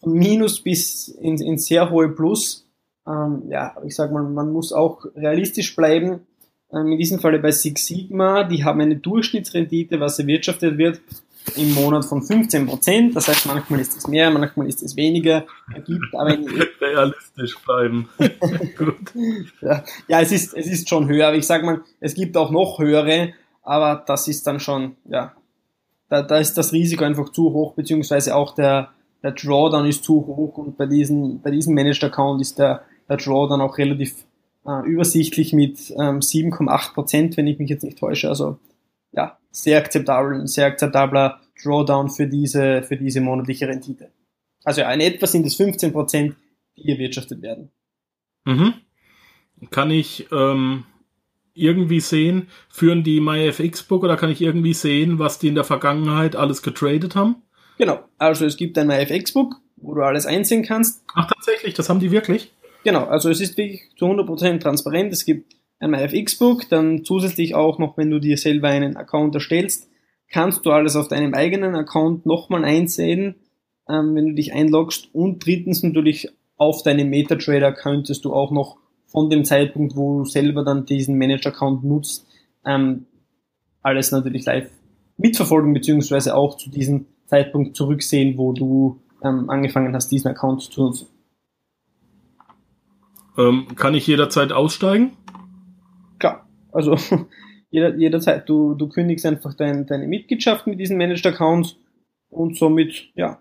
von 0.00 0.12
Minus 0.12 0.60
bis 0.60 1.08
ins, 1.08 1.42
ins 1.42 1.66
sehr 1.66 1.90
hohe 1.90 2.08
Plus. 2.08 2.65
Ähm, 3.06 3.44
ja, 3.48 3.76
ich 3.84 3.94
sag 3.94 4.12
mal, 4.12 4.22
man 4.22 4.52
muss 4.52 4.72
auch 4.72 5.04
realistisch 5.14 5.74
bleiben. 5.76 6.20
Ähm, 6.72 6.92
in 6.92 6.98
diesem 6.98 7.20
Falle 7.20 7.38
bei 7.38 7.52
Six 7.52 7.86
Sigma, 7.86 8.44
die 8.44 8.64
haben 8.64 8.80
eine 8.80 8.96
Durchschnittsrendite, 8.96 10.00
was 10.00 10.18
erwirtschaftet 10.18 10.78
wird, 10.78 11.00
im 11.54 11.74
Monat 11.74 12.04
von 12.04 12.22
15 12.22 12.66
Prozent. 12.66 13.16
Das 13.16 13.28
heißt, 13.28 13.46
manchmal 13.46 13.80
ist 13.80 13.96
es 13.96 14.08
mehr, 14.08 14.30
manchmal 14.30 14.66
ist 14.66 14.82
es 14.82 14.96
weniger. 14.96 15.46
Ergibt 15.72 16.12
aber 16.12 16.36
realistisch 16.80 17.56
bleiben. 17.64 18.08
Gut. 18.76 19.52
Ja, 19.60 19.84
ja, 20.08 20.20
es 20.20 20.32
ist 20.32 20.54
es 20.54 20.66
ist 20.66 20.88
schon 20.88 21.08
höher. 21.08 21.28
Aber 21.28 21.36
ich 21.36 21.46
sag 21.46 21.62
mal, 21.62 21.82
es 22.00 22.14
gibt 22.14 22.36
auch 22.36 22.50
noch 22.50 22.80
höhere, 22.80 23.32
aber 23.62 24.02
das 24.06 24.26
ist 24.26 24.46
dann 24.46 24.58
schon 24.58 24.96
ja, 25.08 25.34
da, 26.08 26.22
da 26.22 26.38
ist 26.38 26.54
das 26.54 26.72
Risiko 26.72 27.04
einfach 27.04 27.30
zu 27.30 27.52
hoch 27.52 27.74
beziehungsweise 27.74 28.34
auch 28.34 28.54
der 28.54 28.90
der 29.22 29.32
Drawdown 29.32 29.86
ist 29.86 30.04
zu 30.04 30.26
hoch 30.26 30.58
und 30.58 30.76
bei 30.76 30.86
diesem 30.86 31.40
bei 31.40 31.50
diesem 31.50 31.74
Managed 31.74 32.04
Account 32.04 32.40
ist 32.40 32.58
der 32.58 32.82
der 33.08 33.16
Draw 33.16 33.48
dann 33.48 33.60
auch 33.60 33.78
relativ 33.78 34.24
äh, 34.66 34.86
übersichtlich 34.86 35.52
mit 35.52 35.90
ähm, 35.90 36.20
7,8 36.20 36.94
Prozent, 36.94 37.36
wenn 37.36 37.46
ich 37.46 37.58
mich 37.58 37.70
jetzt 37.70 37.84
nicht 37.84 37.98
täusche. 37.98 38.28
Also 38.28 38.58
ja, 39.12 39.38
sehr 39.50 39.78
akzeptabel, 39.78 40.46
sehr 40.46 40.66
akzeptabler 40.66 41.40
Drawdown 41.62 42.10
für 42.10 42.26
diese, 42.26 42.82
für 42.82 42.96
diese 42.96 43.20
monatliche 43.20 43.68
Rendite. 43.68 44.10
Also 44.64 44.80
ja, 44.82 44.92
in 44.92 45.00
etwa 45.00 45.26
sind 45.26 45.46
es 45.46 45.56
15 45.56 45.92
Prozent, 45.92 46.36
die 46.76 46.90
erwirtschaftet 46.90 47.40
werden. 47.40 47.70
Mhm. 48.44 48.74
Kann 49.70 49.90
ich 49.90 50.26
ähm, 50.32 50.84
irgendwie 51.54 52.00
sehen, 52.00 52.48
führen 52.68 53.02
die 53.02 53.20
MyFX-Book 53.20 54.04
oder 54.04 54.16
kann 54.16 54.30
ich 54.30 54.42
irgendwie 54.42 54.74
sehen, 54.74 55.18
was 55.18 55.38
die 55.38 55.48
in 55.48 55.54
der 55.54 55.64
Vergangenheit 55.64 56.36
alles 56.36 56.62
getradet 56.62 57.16
haben? 57.16 57.36
Genau, 57.78 58.04
also 58.18 58.44
es 58.44 58.56
gibt 58.56 58.76
ein 58.78 58.86
MyFX-Book, 58.86 59.56
wo 59.76 59.94
du 59.94 60.02
alles 60.02 60.26
einsehen 60.26 60.62
kannst. 60.62 61.02
Ach 61.14 61.26
tatsächlich, 61.26 61.74
das 61.74 61.88
haben 61.88 62.00
die 62.00 62.10
wirklich? 62.10 62.52
Genau, 62.86 63.02
also 63.06 63.30
es 63.30 63.40
ist 63.40 63.56
wirklich 63.56 63.82
zu 63.96 64.04
100% 64.04 64.60
transparent. 64.60 65.12
Es 65.12 65.24
gibt 65.24 65.56
ein 65.80 65.90
MyFX-Book, 65.90 66.68
dann 66.68 67.04
zusätzlich 67.04 67.56
auch 67.56 67.80
noch, 67.80 67.98
wenn 67.98 68.12
du 68.12 68.20
dir 68.20 68.38
selber 68.38 68.68
einen 68.68 68.96
Account 68.96 69.34
erstellst, 69.34 69.90
kannst 70.30 70.64
du 70.64 70.70
alles 70.70 70.94
auf 70.94 71.08
deinem 71.08 71.34
eigenen 71.34 71.74
Account 71.74 72.26
nochmal 72.26 72.64
einsehen, 72.64 73.34
ähm, 73.88 74.14
wenn 74.14 74.26
du 74.26 74.34
dich 74.34 74.52
einloggst. 74.52 75.12
Und 75.12 75.44
drittens 75.44 75.82
natürlich 75.82 76.28
auf 76.58 76.84
deinem 76.84 77.10
MetaTrader 77.10 77.72
könntest 77.72 78.24
du 78.24 78.32
auch 78.32 78.52
noch 78.52 78.76
von 79.08 79.30
dem 79.30 79.44
Zeitpunkt, 79.44 79.96
wo 79.96 80.20
du 80.20 80.24
selber 80.24 80.62
dann 80.62 80.86
diesen 80.86 81.16
Managed-Account 81.16 81.82
nutzt, 81.82 82.24
ähm, 82.64 83.06
alles 83.82 84.12
natürlich 84.12 84.44
live 84.44 84.70
mitverfolgen, 85.16 85.74
beziehungsweise 85.74 86.36
auch 86.36 86.56
zu 86.56 86.70
diesem 86.70 87.06
Zeitpunkt 87.24 87.74
zurücksehen, 87.74 88.38
wo 88.38 88.52
du 88.52 89.00
ähm, 89.24 89.50
angefangen 89.50 89.92
hast, 89.92 90.12
diesen 90.12 90.28
Account 90.28 90.62
zu 90.62 90.82
nutzen. 90.82 91.15
Ähm, 93.38 93.68
kann 93.76 93.94
ich 93.94 94.06
jederzeit 94.06 94.52
aussteigen? 94.52 95.16
Klar, 96.18 96.48
also 96.72 96.96
jeder, 97.70 97.94
jederzeit, 97.96 98.48
du, 98.48 98.74
du 98.74 98.88
kündigst 98.88 99.26
einfach 99.26 99.54
dein, 99.54 99.86
deine 99.86 100.06
Mitgliedschaft 100.06 100.66
mit 100.66 100.80
diesem 100.80 100.96
Managed 100.96 101.26
Account 101.26 101.78
und 102.30 102.56
somit, 102.56 103.10
ja, 103.14 103.40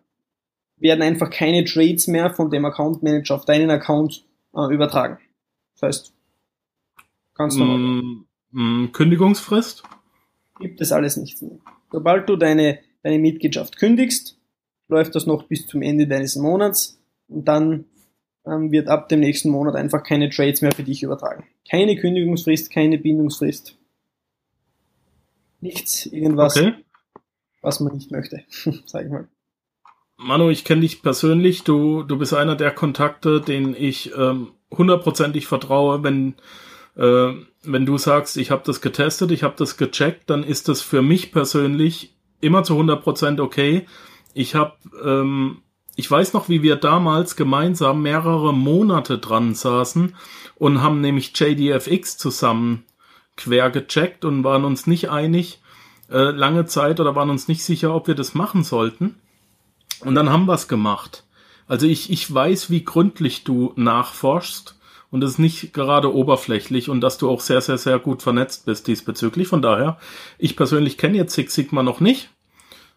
werden 0.78 1.02
einfach 1.02 1.30
keine 1.30 1.64
Trades 1.64 2.08
mehr 2.08 2.34
von 2.34 2.50
dem 2.50 2.66
Account 2.66 3.02
Manager 3.02 3.36
auf 3.36 3.46
deinen 3.46 3.70
Account 3.70 4.26
äh, 4.54 4.74
übertragen. 4.74 5.20
Das 5.74 5.84
heißt, 5.84 6.14
ganz 7.34 7.56
normal. 7.56 7.78
Mm, 7.78 8.26
mm, 8.52 8.92
Kündigungsfrist? 8.92 9.84
Gibt 10.60 10.82
es 10.82 10.92
alles 10.92 11.18
nicht 11.18 11.42
mehr. 11.42 11.58
Sobald 11.92 12.28
du 12.30 12.36
deine, 12.36 12.80
deine 13.04 13.20
Mitgliedschaft 13.20 13.78
kündigst, 13.78 14.38
läuft 14.88 15.16
das 15.16 15.26
noch 15.26 15.44
bis 15.44 15.66
zum 15.68 15.82
Ende 15.82 16.08
deines 16.08 16.36
Monats 16.36 17.02
und 17.28 17.48
dann 17.48 17.86
ähm, 18.46 18.72
wird 18.72 18.88
ab 18.88 19.10
dem 19.10 19.20
nächsten 19.20 19.50
Monat 19.50 19.76
einfach 19.76 20.04
keine 20.04 20.30
Trades 20.30 20.62
mehr 20.62 20.72
für 20.72 20.84
dich 20.84 21.04
übertragen. 21.04 21.46
Keine 21.70 21.96
Kündigungsfrist, 21.96 22.72
keine 22.72 22.98
Bindungsfrist. 22.98 23.78
Nichts, 25.62 26.06
irgendwas, 26.06 26.56
Okay. 26.58 26.74
was 27.62 27.80
man 27.80 27.94
nicht 27.94 28.12
möchte, 28.12 28.44
sag 28.86 29.06
ich 29.06 29.12
mal. 29.12 29.28
Manu, 30.18 30.50
ich 30.50 30.64
kenne 30.64 30.82
dich 30.82 31.02
persönlich. 31.02 31.64
Du, 31.64 32.04
du 32.04 32.18
bist 32.18 32.34
einer 32.34 32.56
der 32.56 32.72
Kontakte, 32.72 33.42
denen 33.42 33.76
ich 33.78 34.14
ähm, 34.18 34.52
hundertprozentig 34.72 35.48
vertraue. 35.48 36.04
Wenn, 36.04 36.36
äh, 36.96 37.34
wenn 37.64 37.86
du 37.86 37.98
sagst, 37.98 38.38
ich 38.38 38.52
habe 38.52 38.64
das 38.66 38.80
getestet, 38.80 39.32
ich 39.32 39.44
habe 39.44 39.56
das 39.58 39.76
gecheckt, 39.76 40.30
dann 40.30 40.44
ist 40.44 40.70
das 40.70 40.82
für 40.82 41.02
mich 41.02 41.32
persönlich 41.34 42.16
immer 42.40 42.64
zu 42.64 42.76
100% 42.76 43.42
okay. 43.42 43.88
Ich 44.34 44.56
habe, 44.56 44.76
ähm, 45.04 45.62
ich 45.96 46.10
weiß 46.10 46.34
noch, 46.34 46.50
wie 46.50 46.62
wir 46.62 46.76
damals 46.76 47.36
gemeinsam 47.36 48.02
mehrere 48.02 48.54
Monate 48.54 49.18
dran 49.18 49.56
saßen 49.56 50.16
und 50.56 50.82
haben 50.82 51.02
nämlich 51.02 51.38
JDFX 51.38 52.18
zusammen 52.18 52.84
quer 53.38 53.70
gecheckt 53.70 54.26
und 54.26 54.44
waren 54.44 54.66
uns 54.66 54.88
nicht 54.88 55.10
einig 55.10 55.62
äh, 56.10 56.32
lange 56.32 56.66
Zeit 56.66 57.00
oder 57.00 57.16
waren 57.16 57.30
uns 57.30 57.48
nicht 57.48 57.64
sicher, 57.64 57.94
ob 57.94 58.08
wir 58.08 58.16
das 58.16 58.34
machen 58.34 58.64
sollten. 58.64 59.16
Und 60.02 60.16
dann 60.16 60.30
haben 60.30 60.46
wir 60.46 60.54
es 60.54 60.68
gemacht. 60.68 61.24
Also 61.68 61.88
ich, 61.88 62.12
ich 62.12 62.32
weiß, 62.32 62.70
wie 62.70 62.84
gründlich 62.84 63.44
du 63.44 63.74
nachforschst 63.76 64.78
und 65.12 65.24
es 65.24 65.32
ist 65.32 65.40
nicht 65.40 65.74
gerade 65.74 66.14
oberflächlich 66.14 66.90
und 66.90 67.02
dass 67.02 67.18
du 67.18 67.30
auch 67.30 67.40
sehr, 67.40 67.62
sehr, 67.62 67.78
sehr 67.78 68.00
gut 68.00 68.22
vernetzt 68.22 68.66
bist 68.66 68.88
diesbezüglich. 68.88 69.48
Von 69.48 69.62
daher, 69.62 69.98
ich 70.38 70.56
persönlich 70.56 70.98
kenne 70.98 71.18
jetzt 71.18 71.34
Six 71.34 71.56
Sigma 71.56 71.84
noch 71.84 72.00
nicht, 72.02 72.30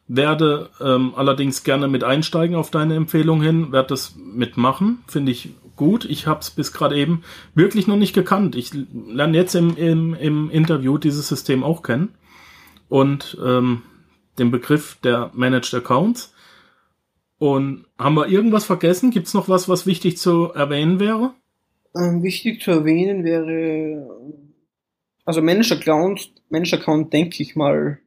werde 0.08 0.70
ähm, 0.80 1.12
allerdings 1.14 1.62
gerne 1.62 1.86
mit 1.86 2.02
einsteigen 2.02 2.56
auf 2.56 2.70
deine 2.70 2.96
Empfehlung 2.96 3.42
hin, 3.42 3.72
werde 3.72 3.88
das 3.88 4.16
mitmachen, 4.16 5.04
finde 5.06 5.32
ich 5.32 5.50
gut. 5.76 6.06
Ich 6.06 6.26
habe 6.26 6.40
es 6.40 6.50
bis 6.50 6.72
gerade 6.72 6.96
eben 6.96 7.22
wirklich 7.54 7.86
noch 7.86 7.96
nicht 7.96 8.14
gekannt. 8.14 8.56
Ich 8.56 8.72
lerne 8.74 9.36
jetzt 9.36 9.54
im, 9.54 9.76
im, 9.76 10.14
im 10.14 10.50
Interview 10.50 10.98
dieses 10.98 11.28
System 11.28 11.62
auch 11.62 11.82
kennen 11.82 12.14
und 12.88 13.38
ähm, 13.44 13.82
den 14.38 14.50
Begriff 14.50 14.96
der 15.04 15.30
Managed 15.34 15.74
Accounts. 15.74 16.34
Und 17.38 17.84
haben 17.98 18.16
wir 18.16 18.26
irgendwas 18.26 18.64
vergessen? 18.64 19.10
Gibt 19.10 19.28
es 19.28 19.34
noch 19.34 19.48
was, 19.48 19.68
was 19.68 19.86
wichtig 19.86 20.18
zu 20.18 20.52
erwähnen 20.52 20.98
wäre? 20.98 21.34
Ähm, 21.94 22.22
wichtig 22.22 22.62
zu 22.62 22.70
erwähnen 22.72 23.24
wäre, 23.24 24.08
also 25.24 25.42
Managed 25.42 25.72
Account, 25.72 26.32
Managed 26.48 26.74
Account 26.74 27.12
denke 27.12 27.42
ich 27.42 27.54
mal, 27.54 28.00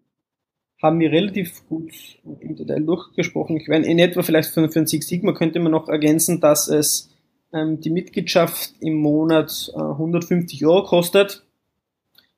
haben 0.81 0.99
wir 0.99 1.11
relativ 1.11 1.67
gut 1.67 1.91
im 2.39 2.55
Detail 2.55 2.81
durchgesprochen. 2.81 3.57
Ich 3.57 3.67
meine, 3.67 3.85
in 3.85 3.99
etwa 3.99 4.23
vielleicht 4.23 4.49
für, 4.49 4.69
für 4.69 4.79
ein 4.79 4.87
Six 4.87 5.07
Sigma 5.07 5.33
könnte 5.33 5.59
man 5.59 5.71
noch 5.71 5.87
ergänzen, 5.87 6.41
dass 6.41 6.67
es 6.67 7.11
ähm, 7.53 7.79
die 7.79 7.91
Mitgliedschaft 7.91 8.73
im 8.79 8.95
Monat 8.95 9.71
äh, 9.75 9.79
150 9.79 10.65
Euro 10.65 10.83
kostet. 10.83 11.43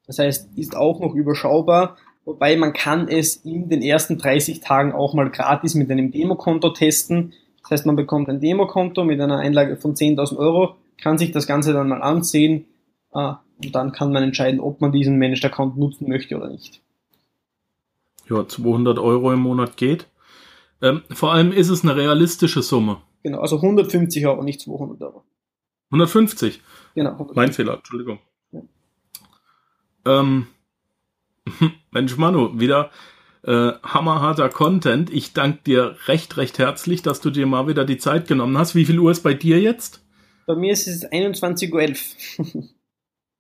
Das 0.06 0.20
heißt, 0.20 0.58
ist 0.58 0.76
auch 0.76 1.00
noch 1.00 1.16
überschaubar, 1.16 1.98
wobei 2.26 2.58
man 2.58 2.74
kann 2.74 3.08
es 3.08 3.38
in 3.38 3.70
den 3.70 3.82
ersten 3.82 4.18
30 4.18 4.60
Tagen 4.60 4.92
auch 4.92 5.14
mal 5.14 5.30
gratis 5.30 5.76
mit 5.76 5.90
einem 5.90 6.12
Demokonto 6.12 6.72
testen. 6.72 7.34
Das 7.62 7.72
heißt, 7.72 7.86
man 7.86 7.96
bekommt 7.96 8.28
ein 8.28 8.42
Demokonto 8.42 9.06
mit 9.06 9.22
einer 9.22 9.38
Einlage 9.38 9.78
von 9.78 9.96
10.000 9.96 10.38
Euro, 10.38 10.76
kann 11.02 11.18
sich 11.18 11.32
das 11.32 11.48
Ganze 11.48 11.72
dann 11.72 11.88
mal 11.88 12.02
ansehen 12.02 12.66
äh, 13.14 13.34
und 13.64 13.74
dann 13.74 13.94
kann 13.94 14.12
man 14.12 14.24
entscheiden, 14.24 14.60
ob 14.60 14.82
man 14.82 14.92
diesen 14.92 15.18
Managed 15.18 15.46
Account 15.46 15.78
nutzen 15.78 16.10
möchte 16.10 16.36
oder 16.36 16.50
nicht. 16.50 16.82
Ja, 18.30 18.48
200 18.48 19.00
Euro 19.00 19.34
im 19.34 19.40
Monat 19.40 19.78
geht. 19.78 20.08
Ähm, 20.82 21.02
vor 21.12 21.34
allem 21.34 21.52
ist 21.52 21.70
es 21.70 21.84
eine 21.84 21.96
realistische 21.96 22.62
Summe. 22.62 23.02
Genau, 23.24 23.40
also 23.40 23.58
150 23.58 24.26
Euro, 24.28 24.44
nicht 24.44 24.62
200 24.62 25.02
Euro. 25.02 25.24
150. 25.92 26.62
Genau. 26.96 27.12
150. 27.12 27.36
Mein 27.36 27.54
Fehler, 27.54 27.76
Entschuldigung. 27.76 28.20
Ja. 28.52 28.62
Ähm, 30.06 30.48
Mensch, 31.92 32.18
Manu, 32.18 32.60
wieder 32.60 32.92
äh, 33.44 33.74
hammerharter 33.84 34.50
Content. 34.50 35.10
Ich 35.12 35.34
danke 35.34 35.60
dir 35.66 35.96
recht, 36.08 36.38
recht 36.38 36.60
herzlich, 36.60 37.02
dass 37.02 37.22
du 37.22 37.30
dir 37.30 37.46
mal 37.46 37.68
wieder 37.68 37.86
die 37.86 37.98
Zeit 37.98 38.28
genommen 38.28 38.58
hast. 38.58 38.76
Wie 38.76 38.86
viel 38.86 39.00
Uhr 39.00 39.12
ist 39.12 39.22
bei 39.22 39.34
dir 39.34 39.62
jetzt? 39.62 40.04
Bei 40.46 40.56
mir 40.56 40.74
ist 40.74 40.88
es 40.88 41.10
21.11 41.10 42.40
Uhr. 42.40 42.64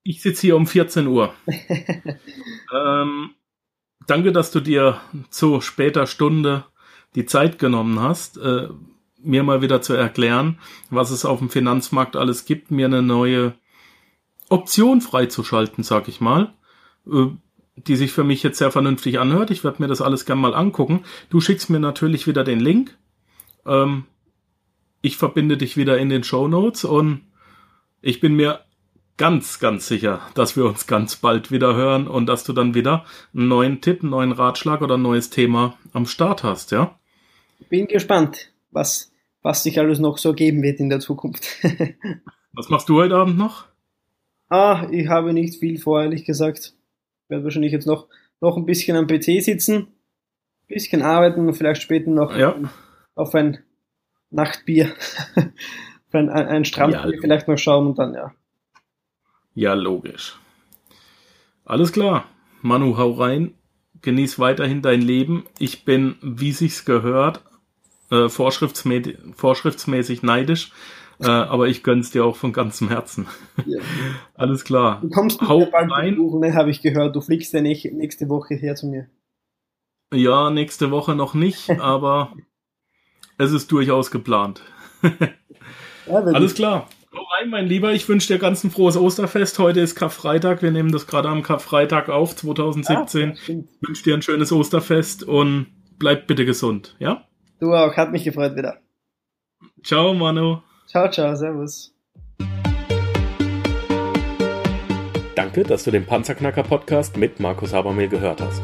Ich 0.06 0.22
sitze 0.22 0.41
hier 0.41 0.58
um 0.58 0.67
14 0.67 1.08
Uhr. 1.08 1.34
ähm, 2.76 3.30
danke, 4.08 4.32
dass 4.32 4.52
du 4.52 4.60
dir 4.60 5.00
zu 5.30 5.62
später 5.62 6.08
Stunde 6.08 6.66
die 7.16 7.26
Zeit 7.26 7.60
genommen 7.60 8.00
hast, 8.00 8.38
äh, 8.38 8.70
mir 9.22 9.44
mal 9.44 9.62
wieder 9.62 9.82
zu 9.82 9.94
erklären, 9.94 10.60
was 10.89 11.12
es 11.12 11.26
auf 11.26 11.39
dem 11.39 11.50
Finanzmarkt 11.50 12.16
alles 12.16 12.46
gibt, 12.46 12.72
mir 12.72 12.88
eine 12.88 13.02
neue 13.02 13.54
Option 14.50 15.02
freizuschalten, 15.02 15.84
sag 15.84 16.08
ich 16.08 16.20
mal, 16.20 16.54
äh, 17.08 17.28
die 17.76 17.96
sich 17.96 18.12
für 18.12 18.24
mich 18.24 18.44
jetzt 18.44 18.58
sehr 18.58 18.72
vernünftig 18.72 19.20
anhört. 19.20 19.50
Ich 19.52 19.63
werde 19.63 19.82
mir 19.82 19.88
das 19.88 20.02
alles 20.02 20.26
gern 20.26 20.39
mal 20.39 20.54
angucken. 20.54 21.04
Du 21.30 21.39
schickst 21.39 21.70
mir 21.70 21.80
natürlich 21.80 22.28
wieder 22.28 22.44
den 22.44 22.60
Link. 22.60 22.98
Ähm, 23.66 24.06
ich 25.02 25.18
verbinde 25.18 25.58
dich 25.58 25.76
wieder 25.76 25.98
in 25.98 26.10
den 26.10 26.24
Show 26.24 26.48
Notes 26.48 26.86
und 26.86 27.22
ich 28.02 28.20
bin 28.20 28.36
mir 28.36 28.62
ganz, 29.17 29.60
ganz 29.60 29.88
sicher, 29.88 30.21
dass 30.36 30.56
wir 30.58 30.65
uns 30.65 30.88
ganz 30.88 31.15
bald 31.15 31.52
wieder 31.52 31.76
hören 31.76 32.08
und 32.08 32.26
dass 32.26 32.43
du 32.43 32.54
dann 32.54 32.73
wieder 32.73 33.06
einen 33.34 33.47
neuen 33.47 33.82
Tipp, 33.82 34.02
einen 34.02 34.12
neuen 34.12 34.32
Ratschlag 34.32 34.82
oder 34.82 34.95
ein 34.97 35.02
neues 35.02 35.30
Thema 35.30 35.78
am 35.93 36.06
Start 36.06 36.43
hast, 36.43 36.71
ja? 36.71 36.97
Bin 37.69 37.88
gespannt, 37.88 38.52
was, 38.71 39.12
was 39.41 39.63
sich 39.63 39.80
alles 39.80 39.99
noch 39.99 40.17
so 40.17 40.34
geben 40.34 40.62
wird 40.63 40.80
in 40.80 40.89
der 40.89 40.99
Zukunft. 40.99 41.45
Was 42.56 42.69
machst 42.69 42.88
du 42.88 42.97
heute 43.02 43.15
Abend 43.15 43.36
noch? 43.38 43.65
ah, 44.49 44.86
ich 44.91 45.08
habe 45.08 45.34
nicht 45.34 45.60
viel 45.60 45.80
vor, 45.80 46.04
ehrlich 46.04 46.23
gesagt. 46.23 46.76
Ich 47.23 47.30
werde 47.30 47.43
wahrscheinlich 47.43 47.71
jetzt 47.71 47.88
noch, 47.88 48.08
noch 48.41 48.58
ein 48.58 48.65
bisschen 48.67 48.95
am 48.95 49.08
PC 49.08 49.41
sitzen, 49.41 49.76
ein 49.78 49.88
bisschen 50.67 51.02
arbeiten 51.02 51.47
und 51.47 51.56
vielleicht 51.56 51.82
später 51.82 52.12
noch 52.12 52.38
Ja. 52.38 52.56
auf 53.15 53.34
ein 53.34 53.58
Nachtbier, 54.30 54.91
auf 55.36 56.13
ein, 56.13 56.30
ein, 56.30 56.47
ein 56.47 56.65
Strandbier 56.65 57.15
Ja. 57.15 57.21
vielleicht 57.21 57.47
noch 57.47 57.58
schauen 57.58 57.88
und 57.88 57.97
dann, 57.97 58.13
ja. 58.13 58.32
Ja, 59.56 59.74
logisch. 59.74 60.38
Alles 61.66 61.92
klar. 61.92 62.26
Manu, 62.62 62.98
hau 62.98 63.12
rein. 63.12 63.54
Genieß 64.02 64.39
weiterhin 64.39 64.82
dein 64.82 65.02
Leben. 65.02 65.46
Ich 65.60 65.86
bin, 65.86 66.16
wie 66.22 66.52
sich's 66.52 66.84
gehört, 66.86 67.42
äh, 68.12 68.28
vorschriftsmäßig, 68.28 69.18
vorschriftsmäßig 69.36 70.24
neidisch. 70.24 70.72
Äh, 71.20 71.28
aber 71.28 71.68
ich 71.68 71.84
gönn's 71.84 72.12
dir 72.12 72.26
auch 72.26 72.36
von 72.36 72.52
ganzem 72.52 72.89
Herzen. 72.89 73.28
ja. 73.66 73.80
Alles 74.34 74.63
klar. 74.66 75.00
Du 75.02 75.10
kommst 75.10 75.39
mich 75.39 75.50
Hau 75.50 75.66
bald 75.68 75.92
rein. 75.92 76.18
ne, 76.18 76.54
habe 76.54 76.70
ich 76.70 76.82
gehört. 76.82 77.16
Du 77.16 77.22
fliegst 77.22 77.54
ja 77.54 77.62
nicht 77.62 77.86
nächste 77.94 78.28
Woche 78.30 78.56
her 78.56 78.76
zu 78.76 78.88
mir. 78.88 79.08
Ja, 80.13 80.50
nächste 80.50 80.92
Woche 80.92 81.16
noch 81.16 81.34
nicht, 81.34 81.70
aber 81.80 82.34
es 83.38 83.52
ist 83.52 83.72
durchaus 83.72 84.12
geplant. 84.12 84.62
Ja, 86.06 86.16
Alles 86.16 86.54
klar. 86.54 86.89
Hau 87.15 87.21
rein, 87.38 87.49
mein 87.49 87.67
Lieber. 87.67 87.93
Ich 87.93 88.10
wünsche 88.10 88.28
dir 88.28 88.39
ganz 88.39 88.63
ein 88.63 88.71
frohes 88.71 88.97
Osterfest. 88.97 89.60
Heute 89.60 89.82
ist 89.82 89.95
Karfreitag. 89.95 90.63
Wir 90.63 90.71
nehmen 90.71 90.91
das 90.91 91.06
gerade 91.06 91.30
am 91.30 91.43
Karfreitag 91.43 92.10
auf, 92.10 92.36
2017. 92.36 93.32
Ah, 93.32 93.36
stimmt. 93.36 93.69
Ich 93.69 93.88
wünsche 93.88 94.04
dir 94.04 94.15
ein 94.15 94.23
schönes 94.23 94.52
Osterfest 94.52 95.23
und 95.23 95.67
bleib 95.99 96.26
bitte 96.26 96.43
gesund. 96.43 96.95
Ja? 96.97 97.26
Du 97.60 97.73
auch, 97.73 97.95
hat 97.95 98.12
mich 98.12 98.23
gefreut 98.23 98.56
wieder. 98.56 98.80
Ciao, 99.84 100.15
Manu. 100.15 100.58
Ciao, 100.88 101.10
ciao, 101.12 101.36
servus. 101.36 101.93
Danke, 105.36 105.63
dass 105.63 105.84
du 105.84 105.91
den 105.91 106.06
Panzerknacker 106.06 106.63
Podcast 106.63 107.15
mit 107.17 107.39
Markus 107.39 107.73
Habermehl 107.73 108.08
gehört 108.08 108.41
hast. 108.41 108.63